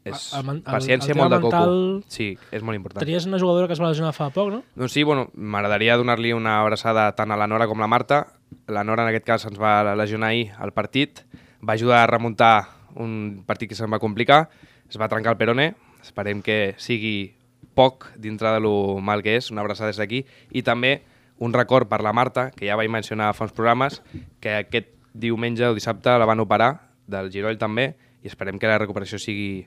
És 0.10 0.34
El- 0.34 0.50
el 0.50 0.62
paciència 0.63 1.12
el 1.13 1.17
molt 1.17 1.32
de 1.34 1.39
coco. 1.41 1.52
mental- 1.56 2.04
Sí, 2.08 2.38
és 2.52 2.63
molt 2.63 2.76
important. 2.76 3.06
Tenies 3.06 3.26
una 3.26 3.39
jugadora 3.39 3.67
que 3.67 3.74
es 3.74 3.82
va 3.82 3.89
lesionar 3.89 4.13
fa 4.13 4.30
poc, 4.30 4.50
no? 4.52 4.63
Doncs 4.76 4.91
sí, 4.91 5.04
bueno, 5.04 5.30
m'agradaria 5.34 5.98
donar-li 5.98 6.34
una 6.34 6.60
abraçada 6.62 7.13
tant 7.15 7.32
a 7.32 7.38
la 7.38 7.48
Nora 7.48 7.67
com 7.67 7.78
a 7.80 7.82
la 7.82 7.88
Marta. 7.88 8.28
La 8.67 8.84
Nora, 8.84 9.04
en 9.04 9.10
aquest 9.10 9.26
cas, 9.26 9.45
ens 9.45 9.60
va 9.60 9.95
lesionar 9.95 10.30
ahir 10.30 10.52
al 10.58 10.72
partit. 10.74 11.22
Va 11.62 11.74
ajudar 11.74 12.04
a 12.04 12.08
remuntar 12.08 12.69
un 12.95 13.43
partit 13.45 13.69
que 13.69 13.76
se'n 13.76 13.91
va 13.91 14.00
complicar. 14.00 14.50
Es 14.89 15.00
va 15.00 15.08
trencar 15.08 15.34
el 15.34 15.38
peroné. 15.38 15.76
Esperem 16.02 16.41
que 16.41 16.76
sigui 16.78 17.36
poc 17.76 18.08
dintre 18.17 18.50
de 18.52 18.60
lo 18.60 19.00
mal 19.00 19.22
que 19.24 19.36
és. 19.38 19.52
Una 19.52 19.62
abraçada 19.62 19.88
des 19.88 19.98
d'aquí. 19.98 20.26
I 20.52 20.63
també 20.63 21.04
un 21.39 21.54
record 21.54 21.88
per 21.88 22.02
la 22.02 22.12
Marta, 22.12 22.52
que 22.52 22.65
ja 22.67 22.76
vaig 22.76 22.89
mencionar 22.89 23.34
fa 23.34 23.45
uns 23.45 23.54
programes, 23.54 24.02
que 24.41 24.56
aquest 24.56 24.88
diumenge 25.13 25.65
o 25.65 25.74
dissabte 25.74 26.10
la 26.17 26.26
van 26.26 26.39
operar, 26.39 26.89
del 27.08 27.32
giroll 27.32 27.58
també, 27.58 27.95
i 28.24 28.28
esperem 28.28 28.60
que 28.60 28.67
la 28.67 28.78
recuperació 28.78 29.17
sigui 29.17 29.65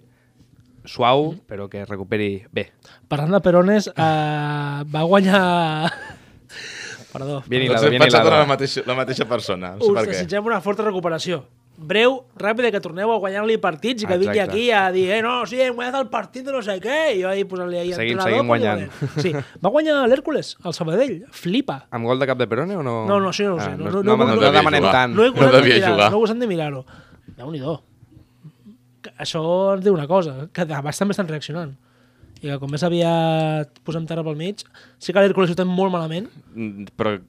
suau, 0.84 1.34
però 1.48 1.68
que 1.70 1.82
es 1.82 1.88
recuperi 1.88 2.44
bé. 2.52 2.72
Parlant 3.08 3.32
de 3.32 3.40
Perones, 3.40 3.88
eh, 3.88 4.82
va 4.92 5.02
guanyar... 5.02 5.92
Perdó. 7.12 7.42
Bien 7.46 7.62
hilado, 7.62 7.90
bien 7.90 8.02
hilado. 8.02 8.30
la 8.30 8.46
mateixa, 8.46 8.80
la 8.86 8.94
mateixa 8.94 9.26
persona. 9.28 9.74
No 9.76 9.84
sé 9.84 9.90
Us 9.92 10.06
desitgem 10.08 10.46
una 10.48 10.62
forta 10.64 10.82
recuperació. 10.82 11.42
Breu, 11.76 12.22
ràpida, 12.36 12.70
que 12.70 12.80
torneu 12.84 13.10
a 13.12 13.16
guanyar-li 13.18 13.56
partits 13.60 14.04
i 14.04 14.06
que 14.06 14.16
vingui 14.20 14.38
aquí 14.40 14.70
a 14.70 14.86
dir 14.92 15.06
eh, 15.10 15.20
no, 15.24 15.44
sí, 15.48 15.58
hem 15.60 15.74
guanyat 15.74 15.96
el 15.98 16.08
partit 16.12 16.44
de 16.46 16.52
no 16.52 16.60
sé 16.62 16.76
què, 16.84 17.14
i 17.16 17.22
jo 17.22 17.28
ahir 17.30 17.46
posant-li 17.48 17.78
ahir 17.80 17.94
Seguim- 17.96 18.16
entrenador, 18.20 18.32
seguim 18.32 18.48
guanyant. 18.52 18.90
Sí, 19.24 19.32
va 19.64 19.72
guanyar 19.72 19.96
l'Hèrcules, 20.08 20.54
el 20.64 20.76
Sabadell, 20.76 21.14
flipa. 21.32 21.78
Amb 21.90 22.06
gol 22.08 22.20
de 22.20 22.28
cap 22.28 22.38
de 22.40 22.46
Perone 22.48 22.76
o 22.76 22.82
no? 22.86 23.06
No, 23.08 23.18
no, 23.20 23.32
sí, 23.32 23.44
no 23.48 23.56
ho 23.56 23.60
sé, 23.60 23.70
Ah, 23.72 23.76
no- 23.76 23.90
no, 23.90 23.90
no- 23.90 24.02
no, 24.02 24.16
no- 24.16 24.26
no, 24.26 24.36
no 24.36 24.62
no 24.70 24.76
jugar. 24.78 24.92
tant. 24.92 25.16
No 25.16 25.24
he 25.24 25.30
No 25.30 25.34
gostat 25.34 25.52
de 25.52 25.60
devia 25.62 25.74
mirar, 25.80 25.92
jugar. 25.96 26.10
no 26.12 26.16
he 26.16 26.20
gostat 26.20 26.38
de 26.38 26.46
mirar-ho. 26.46 26.84
Déu-n'hi-do. 27.36 27.74
Que 27.80 27.91
Això 29.18 29.42
ens 29.74 29.84
diu 29.84 29.94
una 29.94 30.06
cosa, 30.06 30.48
que 30.52 30.64
de 30.64 30.80
baix 30.82 30.98
també 30.98 31.12
estan 31.16 31.28
reaccionant. 31.28 31.74
I 32.42 32.48
que 32.50 32.58
com 32.58 32.70
més 32.70 32.82
aviat 32.82 33.76
posem 33.86 34.06
terra 34.06 34.24
pel 34.26 34.36
mig, 34.36 34.64
sí 34.98 35.12
que 35.12 35.20
l'Hèrcules 35.22 35.50
ho 35.52 35.54
té 35.58 35.64
molt 35.64 35.92
malament, 35.94 36.28
Mm, 36.54 36.86
Però 36.98 37.20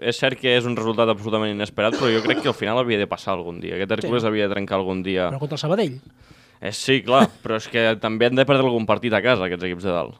és 0.00 0.16
cert 0.18 0.38
que 0.40 0.56
és 0.56 0.64
un 0.66 0.74
resultat 0.76 1.08
absolutament 1.08 1.52
inesperat, 1.54 1.94
però 1.94 2.08
jo 2.12 2.22
crec 2.24 2.40
que 2.42 2.48
al 2.48 2.54
final 2.54 2.78
havia 2.78 2.98
de 2.98 3.06
passar 3.06 3.34
algun 3.34 3.60
dia. 3.60 3.76
Aquest 3.76 3.92
Hércules 3.92 4.22
Sí. 4.22 4.26
havia 4.28 4.48
de 4.48 4.54
trencar 4.54 4.78
algun 4.78 5.02
dia. 5.02 5.30
però 5.30 5.38
contra 5.38 5.54
el 5.54 5.58
Sabadell. 5.60 6.00
Eh, 6.60 6.72
sí, 6.72 7.02
clar, 7.02 7.28
però 7.42 7.56
és 7.56 7.68
que 7.68 7.96
també 8.00 8.26
han 8.26 8.34
de 8.34 8.44
perdre 8.46 8.64
algun 8.64 8.86
partit 8.86 9.12
a 9.12 9.20
casa, 9.22 9.44
aquests 9.44 9.64
equips 9.64 9.84
de 9.84 9.90
dalt. 9.90 10.14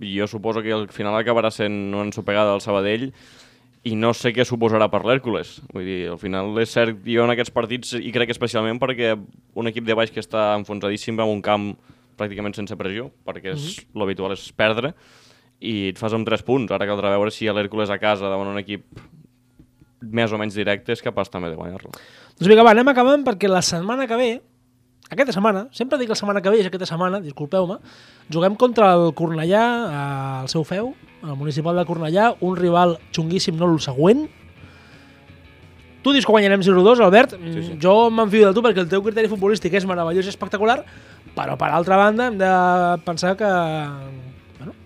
Jo 0.00 0.26
suposo 0.26 0.60
que 0.62 0.72
al 0.72 0.88
final 0.88 1.14
acabarà 1.14 1.50
sent 1.52 1.94
una 1.94 2.02
ensopegada 2.02 2.52
al 2.52 2.60
Sabadell 2.60 3.12
i 3.86 3.94
no 3.94 4.10
sé 4.16 4.32
què 4.34 4.44
suposarà 4.46 4.88
per 4.90 5.04
l'Hèrcules. 5.06 5.58
Vull 5.74 5.86
dir, 5.86 6.00
al 6.12 6.18
final 6.20 6.50
és 6.62 6.72
cert, 6.74 6.98
jo 7.06 7.24
en 7.24 7.34
aquests 7.34 7.54
partits, 7.54 7.94
i 7.94 8.10
crec 8.14 8.32
especialment 8.34 8.80
perquè 8.82 9.14
un 9.14 9.70
equip 9.70 9.86
de 9.86 9.96
baix 9.98 10.10
que 10.14 10.22
està 10.24 10.50
enfonsadíssim 10.58 11.18
en 11.20 11.36
un 11.36 11.44
camp 11.44 11.70
pràcticament 12.18 12.56
sense 12.56 12.74
pressió, 12.78 13.08
perquè 13.26 13.54
és, 13.54 13.78
l'habitual 13.94 14.34
és 14.34 14.48
perdre, 14.58 14.92
i 15.62 15.92
et 15.92 16.00
fas 16.00 16.14
amb 16.14 16.26
3 16.26 16.42
punts. 16.46 16.74
Ara 16.74 16.88
caldrà 16.88 17.14
veure 17.14 17.34
si 17.34 17.46
l'Hèrcules 17.46 17.90
a 17.94 18.00
casa 18.02 18.30
davant 18.30 18.50
un 18.50 18.58
equip 18.60 18.86
més 20.02 20.32
o 20.32 20.38
menys 20.38 20.54
directe 20.58 20.94
és 20.94 21.02
capaç 21.02 21.30
també 21.30 21.50
de 21.50 21.58
guanyar-lo. 21.58 21.90
Doncs 22.38 22.50
vinga, 22.50 22.66
va, 22.66 22.74
anem 22.74 22.90
acabant 22.92 23.24
perquè 23.26 23.50
la 23.50 23.62
setmana 23.66 24.06
que 24.10 24.18
ve, 24.18 24.30
aquesta 25.08 25.32
setmana, 25.32 25.66
sempre 25.72 25.98
dic 26.00 26.10
la 26.12 26.16
setmana 26.18 26.42
que 26.44 26.50
ve, 26.52 26.58
és 26.60 26.66
aquesta 26.68 26.86
setmana, 26.88 27.20
disculpeu-me, 27.24 27.78
juguem 28.28 28.56
contra 28.60 28.90
el 28.96 29.14
Cornellà, 29.16 29.62
al 30.42 30.50
seu 30.52 30.66
feu, 30.68 30.92
al 31.24 31.36
municipal 31.40 31.78
de 31.80 31.86
Cornellà, 31.88 32.34
un 32.44 32.58
rival 32.58 32.98
xunguíssim, 33.16 33.56
no 33.56 33.70
el 33.72 33.80
següent. 33.80 34.26
Tu 36.04 36.12
dius 36.14 36.28
que 36.28 36.32
guanyarem 36.32 36.60
0-2, 36.62 37.00
Albert. 37.02 37.34
Sí, 37.40 37.62
sí. 37.64 37.78
Jo 37.82 38.10
m'enfio 38.14 38.46
de 38.46 38.54
tu 38.54 38.62
perquè 38.64 38.84
el 38.84 38.90
teu 38.90 39.02
criteri 39.02 39.30
futbolístic 39.32 39.74
és 39.80 39.88
meravellós 39.88 40.28
i 40.28 40.30
espectacular, 40.30 40.82
però 41.34 41.56
per 41.58 41.72
altra 41.72 41.98
banda 41.98 42.28
hem 42.28 42.36
de 42.38 42.52
pensar 43.08 43.34
que 43.40 43.48
bueno, 44.60 44.76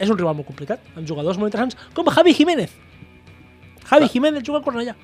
és 0.00 0.08
un 0.08 0.18
rival 0.18 0.34
molt 0.40 0.48
complicat, 0.48 0.82
amb 0.96 1.06
jugadors 1.06 1.38
molt 1.38 1.52
interessants, 1.52 1.78
com 1.94 2.08
Javi 2.10 2.34
Jiménez. 2.34 2.72
Javi 3.88 4.08
Jiménez 4.12 4.42
juga 4.42 4.58
al 4.58 4.66
Cornellà. 4.66 4.96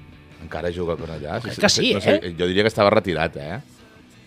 Encara 0.45 0.73
juga 0.73 0.97
per 0.99 1.09
allà. 1.15 1.39
Crec 1.41 1.61
que 1.61 1.71
sí, 1.73 1.95
no 1.97 2.03
sé, 2.05 2.19
eh? 2.19 2.35
Jo 2.37 2.49
diria 2.51 2.65
que 2.67 2.73
estava 2.73 2.91
retirat, 2.93 3.37
eh? 3.41 3.63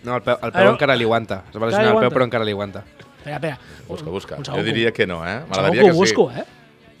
No, 0.04 0.16
el 0.16 0.22
peu, 0.22 0.34
el 0.34 0.52
peu 0.52 0.62
Però- 0.62 0.72
encara 0.72 0.96
li 0.96 1.04
aguanta. 1.04 1.42
Es 1.48 1.56
va 1.56 1.66
Encara 1.66 1.66
li 1.66 1.72
lesionar 1.72 1.86
el 1.86 1.92
peu, 1.92 1.98
aguanta. 1.98 2.14
però 2.16 2.24
encara 2.24 2.44
li 2.44 2.52
aguanta. 2.52 2.84
Espera, 3.18 3.36
espera. 3.36 3.58
Busca, 3.88 4.10
busca. 4.10 4.36
Un 4.36 4.44
Jo 4.44 4.52
segon 4.52 4.64
diria 4.64 4.92
que 4.92 5.06
no, 5.06 5.24
eh? 5.26 5.40
M'agradaria 5.48 5.80
que 5.82 5.86
que 5.88 5.92
ho 5.92 5.94
busco, 5.94 6.30
sí. 6.32 6.40
eh? 6.40 6.44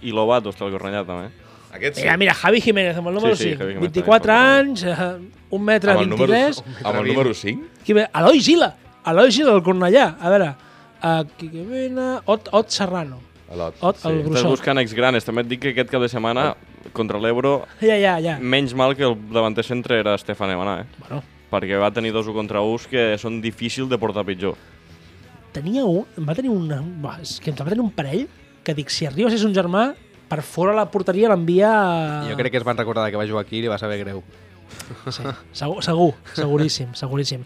I 0.02 0.12
Lobato 0.12 0.50
està 0.50 0.64
al 0.66 0.72
Cornellà, 0.72 1.04
també. 1.06 1.30
Aquest 1.72 1.96
sí. 1.96 2.02
Mira, 2.02 2.16
mira, 2.16 2.34
Javi 2.34 2.60
Jiménez, 2.60 2.96
amb 2.96 3.08
el 3.08 3.14
número 3.14 3.36
Sí, 3.36 3.42
sí, 3.44 3.48
5. 3.50 3.58
Javi 3.58 3.72
Jiménez 3.74 3.92
24 3.92 4.32
també, 4.32 4.60
anys, 4.60 4.82
eh, 4.82 5.30
un 5.50 5.62
metre 5.64 5.90
Amb 5.92 6.00
el 6.00 6.08
número, 6.08 6.32
23. 6.32 6.84
amb 6.84 6.96
el 7.00 7.06
número 7.08 7.34
5? 7.34 7.66
Qui 7.84 7.92
ve? 7.92 8.08
Eloi 8.14 8.40
Gila. 8.40 8.74
Eloi 9.06 9.30
Gila 9.30 9.52
del 9.52 9.62
Cornellà. 9.62 10.16
A 10.20 10.28
veure, 10.30 10.54
uh, 11.02 11.24
qui 11.38 11.48
que 11.50 11.62
vena... 11.64 12.20
Ot, 12.26 12.48
Ot 12.52 12.68
Serrano. 12.70 13.20
Lot. 13.54 13.76
Ot, 13.80 13.96
el 14.04 14.18
Estàs 14.20 14.24
Brussot. 14.28 14.50
buscant 14.50 14.78
ex-granes. 14.78 15.24
També 15.24 15.40
et 15.42 15.48
dic 15.48 15.60
que 15.62 15.70
aquest 15.70 15.88
cap 15.90 16.02
de 16.02 16.08
setmana, 16.08 16.54
contra 16.92 17.18
l'Ebro, 17.18 17.66
Ja, 17.80 17.96
ja, 17.96 18.18
ja. 18.20 18.38
menys 18.40 18.74
mal 18.74 18.94
que 18.96 19.04
el 19.04 19.14
davanter 19.32 19.64
centre 19.64 19.98
era 20.00 20.14
Estefan 20.14 20.50
Emaná, 20.50 20.80
eh? 20.82 20.86
Bueno, 20.98 21.22
perquè 21.50 21.78
va 21.80 21.90
tenir 21.94 22.12
dos 22.12 22.26
1 22.28 22.34
contra 22.36 22.60
1 22.64 22.88
que 22.90 23.04
són 23.18 23.40
difícils 23.44 23.88
de 23.88 23.98
portar 23.98 24.24
pitjor. 24.28 24.56
tenia 25.52 25.84
un... 25.84 26.04
Va 26.26 26.34
tenir 26.36 26.50
una... 26.52 26.82
Va, 27.02 27.16
és 27.22 27.38
que 27.40 27.50
va 27.52 27.68
tenir 27.70 27.80
un 27.82 27.90
parell 27.90 28.26
que 28.62 28.74
dic, 28.76 28.90
si 28.92 29.06
arribes 29.08 29.32
és 29.34 29.44
un 29.48 29.54
germà, 29.56 29.94
per 30.28 30.42
fora 30.44 30.74
la 30.76 30.84
porteria 30.92 31.30
l'envia... 31.32 31.70
a- 31.72 32.28
Jo 32.28 32.36
crec 32.36 32.52
que 32.52 32.58
es 32.60 32.64
van 32.68 32.76
recordar 32.76 33.08
que 33.10 33.16
va 33.16 33.26
jugar 33.26 33.46
aquí 33.46 33.58
i 33.58 33.62
li 33.64 33.68
va 33.72 33.78
saber 33.80 33.98
greu. 34.04 34.22
Sí, 35.08 35.22
segur, 35.56 35.82
segur, 35.82 36.10
seguríssim, 36.36 36.90
seguríssim. 36.94 37.42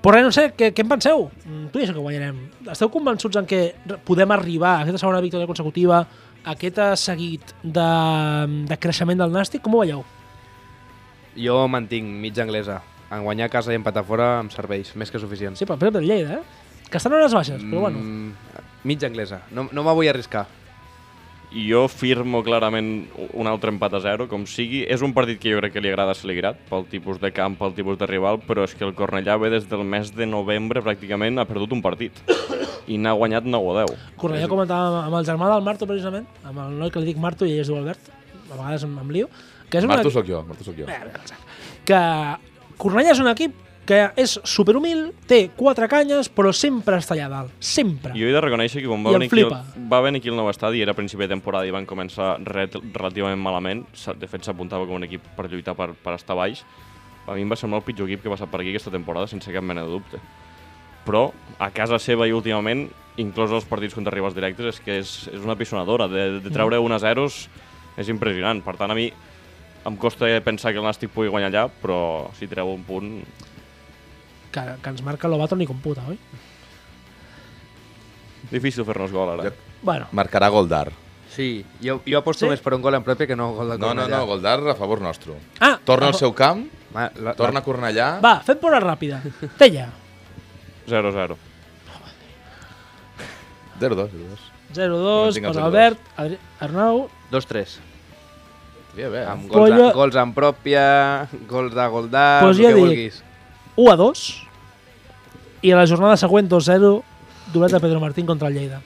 Però 0.00 0.12
res, 0.14 0.24
no 0.24 0.32
sé, 0.32 0.50
què, 0.56 0.70
què 0.76 0.84
en 0.84 0.88
penseu? 0.92 1.26
Mm, 1.44 1.66
Tu 1.72 1.80
dius 1.80 1.90
que 1.92 2.00
guanyarem. 2.00 2.36
Esteu 2.72 2.88
convençuts 2.92 3.36
en 3.40 3.48
que 3.48 3.74
podem 4.04 4.30
arribar 4.36 4.74
a 4.76 4.82
aquesta 4.84 5.00
segona 5.00 5.20
victòria 5.24 5.48
consecutiva, 5.48 5.98
a 6.44 6.54
aquest 6.54 6.78
seguit 7.00 7.50
de, 7.64 7.88
de 8.68 8.78
creixement 8.80 9.18
del 9.20 9.32
Nàstic? 9.32 9.60
Com 9.64 9.74
ho 9.76 9.82
veieu? 9.82 10.04
Jo 11.36 11.58
mantinc 11.68 12.06
mitja 12.20 12.44
anglesa. 12.44 12.78
En 13.10 13.24
guanyar 13.26 13.48
a 13.48 13.52
casa 13.52 13.72
i 13.74 13.78
empatar 13.78 14.04
fora 14.06 14.36
em 14.38 14.50
serveix, 14.54 14.94
més 14.94 15.10
que 15.10 15.18
suficient. 15.18 15.56
Sí, 15.58 15.66
però 15.66 15.76
per 15.78 15.88
exemple, 15.88 16.04
el 16.04 16.10
Lleida, 16.10 16.38
eh? 16.38 16.68
Que 16.90 16.98
estan 16.98 17.14
hores 17.14 17.34
baixes, 17.34 17.62
però 17.62 17.84
bueno. 17.86 17.98
Mm, 17.98 18.66
mitja 18.84 19.06
anglesa. 19.06 19.42
No, 19.54 19.68
no 19.70 19.84
me 19.86 19.94
vull 19.94 20.10
arriscar. 20.10 20.46
Jo 21.50 21.88
firmo 21.90 22.44
clarament 22.46 23.08
un 23.34 23.48
altre 23.50 23.72
empat 23.74 23.96
a 23.98 24.00
0, 24.02 24.28
com 24.30 24.44
sigui. 24.46 24.84
És 24.86 25.02
un 25.02 25.14
partit 25.14 25.40
que 25.42 25.50
jo 25.50 25.58
crec 25.58 25.74
que 25.74 25.82
li 25.82 25.90
agrada 25.90 26.14
a 26.14 26.18
Saligrat, 26.18 26.58
pel 26.70 26.86
tipus 26.90 27.18
de 27.22 27.32
camp, 27.34 27.56
pel 27.58 27.74
tipus 27.74 27.98
de 27.98 28.06
rival, 28.10 28.38
però 28.46 28.66
és 28.66 28.74
que 28.78 28.86
el 28.86 28.94
Cornellà 28.98 29.38
ve 29.42 29.50
des 29.54 29.66
del 29.70 29.82
mes 29.82 30.12
de 30.14 30.26
novembre 30.30 30.82
pràcticament 30.86 31.42
ha 31.42 31.46
perdut 31.50 31.74
un 31.74 31.82
partit. 31.82 32.22
I 32.90 32.98
n'ha 32.98 33.14
guanyat 33.18 33.46
9 33.46 33.70
o 33.70 33.78
10. 33.80 34.06
Cornellà 34.18 34.50
comentava 34.50 35.02
amb 35.04 35.18
el 35.18 35.26
germà 35.26 35.50
del 35.50 35.66
Marto, 35.66 35.90
precisament, 35.90 36.26
amb 36.46 36.62
el 36.66 36.78
noi 36.78 36.94
que 36.94 37.02
li 37.02 37.10
dic 37.10 37.22
Marto 37.22 37.46
i 37.46 37.54
ell 37.54 37.64
es 37.64 37.70
diu 37.70 37.78
Albert, 37.78 38.14
a 38.50 38.54
vegades 38.54 38.86
em, 38.86 38.94
em 39.02 39.10
lio, 39.14 39.30
que 39.70 39.78
és 39.78 39.86
una... 39.86 39.98
Marto 39.98 40.14
sóc 40.14 40.26
jo, 40.26 40.44
Marto 40.46 40.66
sóc 40.66 40.78
jo. 40.78 40.86
que 41.86 41.98
Cornellà 42.80 43.12
és 43.12 43.20
un 43.20 43.28
equip 43.28 43.56
que 43.90 43.98
és 44.20 44.36
superhumil, 44.46 45.08
té 45.26 45.40
quatre 45.56 45.88
canyes, 45.90 46.28
però 46.30 46.52
sempre 46.54 47.00
està 47.00 47.16
allà 47.16 47.26
dalt. 47.32 47.54
Sempre. 47.58 48.12
Jo 48.14 48.28
he 48.28 48.34
de 48.34 48.42
reconèixer 48.44 48.84
que 48.84 48.90
quan 48.90 49.02
va 49.02 49.14
venir, 49.16 49.30
aquí 49.32 49.42
el, 49.42 49.88
va 49.90 50.02
venir 50.04 50.20
aquí 50.20 50.30
el 50.30 50.38
nou 50.38 50.50
estadi, 50.52 50.82
era 50.84 50.94
a 50.94 50.98
principi 50.98 51.26
de 51.26 51.32
temporada 51.32 51.66
i 51.66 51.74
van 51.74 51.88
començar 51.90 52.36
re 52.46 52.68
relativament 52.70 53.40
malament, 53.42 53.82
de 54.20 54.30
fet 54.30 54.46
s'apuntava 54.46 54.86
com 54.86 55.00
un 55.00 55.08
equip 55.08 55.24
per 55.36 55.48
lluitar 55.50 55.74
per, 55.78 55.90
per 56.04 56.14
estar 56.14 56.38
baix, 56.38 56.62
a 57.26 57.34
mi 57.34 57.42
em 57.42 57.50
va 57.50 57.58
semblar 57.58 57.80
el 57.80 57.86
pitjor 57.86 58.08
equip 58.08 58.22
que 58.22 58.30
ha 58.30 58.34
passat 58.36 58.50
per 58.52 58.60
aquí 58.62 58.72
aquesta 58.72 58.92
temporada, 58.94 59.28
sense 59.30 59.52
cap 59.54 59.64
mena 59.64 59.84
de 59.86 59.92
dubte. 59.92 60.20
Però 61.06 61.30
a 61.58 61.70
casa 61.74 61.98
seva 62.02 62.28
i 62.28 62.34
últimament, 62.36 62.86
inclòs 63.20 63.52
els 63.56 63.66
partits 63.68 63.96
contra 63.96 64.14
rivals 64.14 64.36
directes, 64.36 64.74
és 64.74 64.80
que 64.84 65.00
és, 65.00 65.12
és 65.32 65.42
una 65.44 65.56
pisonadora. 65.58 66.08
De, 66.10 66.26
de 66.44 66.52
treure 66.52 66.80
1 66.80 66.96
a 66.96 67.00
0 67.02 67.26
és 68.00 68.10
impressionant. 68.12 68.62
Per 68.64 68.76
tant, 68.78 68.92
a 68.92 68.98
mi 68.98 69.08
em 69.86 69.96
costa 69.96 70.26
pensar 70.44 70.72
que 70.72 70.78
el 70.78 70.84
Nàstic 70.84 71.10
pugui 71.14 71.28
guanyar 71.32 71.48
allà, 71.50 71.66
però 71.82 72.30
si 72.38 72.46
treu 72.48 72.68
un 72.72 72.82
punt... 72.84 73.22
Que, 74.52 74.60
que 74.82 74.90
ens 74.90 75.02
marca 75.06 75.28
Lobato 75.30 75.54
ni 75.56 75.66
computa, 75.66 76.02
oi? 76.10 76.18
Difícil 78.50 78.84
fer-nos 78.84 79.12
gol 79.14 79.30
ara. 79.36 79.44
Ja- 79.50 79.68
Bueno, 79.82 80.08
Marcarà 80.12 80.48
Goldar. 80.52 80.90
Sí, 81.30 81.64
jo, 81.80 82.00
jo 82.04 82.18
aposto 82.18 82.44
Sí? 82.44 82.50
més 82.50 82.60
per 82.60 82.74
un 82.74 82.82
gol 82.82 82.94
en 82.98 83.04
propi 83.06 83.26
que 83.26 83.36
no 83.36 83.50
un 83.52 83.56
gol 83.56 83.70
de 83.70 83.78
No, 83.78 83.94
no, 83.94 84.02
Cornellà. 84.02 84.18
no, 84.18 84.26
Goldar 84.26 84.58
a 84.68 84.74
favor 84.74 85.00
nostre. 85.00 85.32
Ah, 85.60 85.78
Torna 85.84 86.08
al 86.08 86.14
seu 86.18 86.34
camp, 86.34 86.66
Va, 86.94 87.06
la, 87.22 87.32
torna 87.38 87.60
a 87.60 87.64
Cornellà. 87.64 88.20
va, 88.20 88.40
fem 88.44 88.58
por 88.58 88.72
ràpida. 88.74 89.22
Tella, 89.56 89.88
0-0. 90.88 91.36
0-2, 93.80 94.10
0-2. 94.10 94.38
0-2 94.74 95.24
Mantinc 95.24 95.46
el 95.46 95.52
per 95.52 95.62
0-2. 95.62 95.64
Albert, 95.64 95.98
Adri 96.16 96.38
Arnau, 96.60 97.08
2-3. 97.32 97.78
Bé, 98.94 99.08
bé. 99.08 99.24
Amb 99.24 99.46
gols, 99.48 99.70
Pollo- 99.70 99.88
a, 99.88 99.92
gols 99.94 100.16
en 100.16 100.32
pròpia, 100.34 101.28
gols 101.48 101.74
de 101.74 101.86
Goldar, 101.88 102.42
Pues 102.42 102.58
el 102.58 102.62
jo 102.64 102.68
que 102.68 102.74
dic- 102.74 102.84
vulguis. 102.86 103.22
1 103.76 103.92
a 103.92 103.96
2 103.96 104.46
i 105.62 105.70
a 105.72 105.76
la 105.76 105.86
jornada 105.86 106.16
següent 106.16 106.48
2-0 106.50 107.02
doblet 107.52 107.72
de 107.72 107.80
Pedro 107.80 108.00
Martín 108.00 108.26
contra 108.26 108.48
el 108.48 108.54
Lleida. 108.54 108.80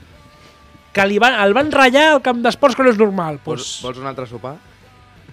Que 0.92 1.06
li 1.06 1.18
van, 1.18 1.34
el 1.42 1.54
van 1.54 1.72
ratllar 1.72 2.12
al 2.12 2.22
camp 2.22 2.42
d'esports 2.44 2.76
que 2.76 2.84
no 2.84 2.90
és 2.90 2.98
normal. 2.98 3.40
Vols, 3.44 3.80
Pues, 3.80 3.82
vols 3.82 3.98
un 3.98 4.06
altre 4.06 4.26
sopar? 4.26 4.56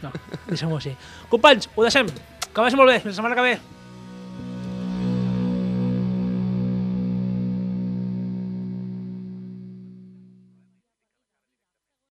no, 0.01 0.10
deixem-ho 0.47 0.77
així. 0.77 0.95
Companys, 1.29 1.69
ho 1.75 1.84
deixem. 1.84 2.07
Que 2.53 2.62
vagi 2.62 2.75
molt 2.75 2.89
bé. 2.89 3.01
La 3.05 3.13
setmana 3.13 3.36
que 3.36 3.41
ve. 3.41 3.60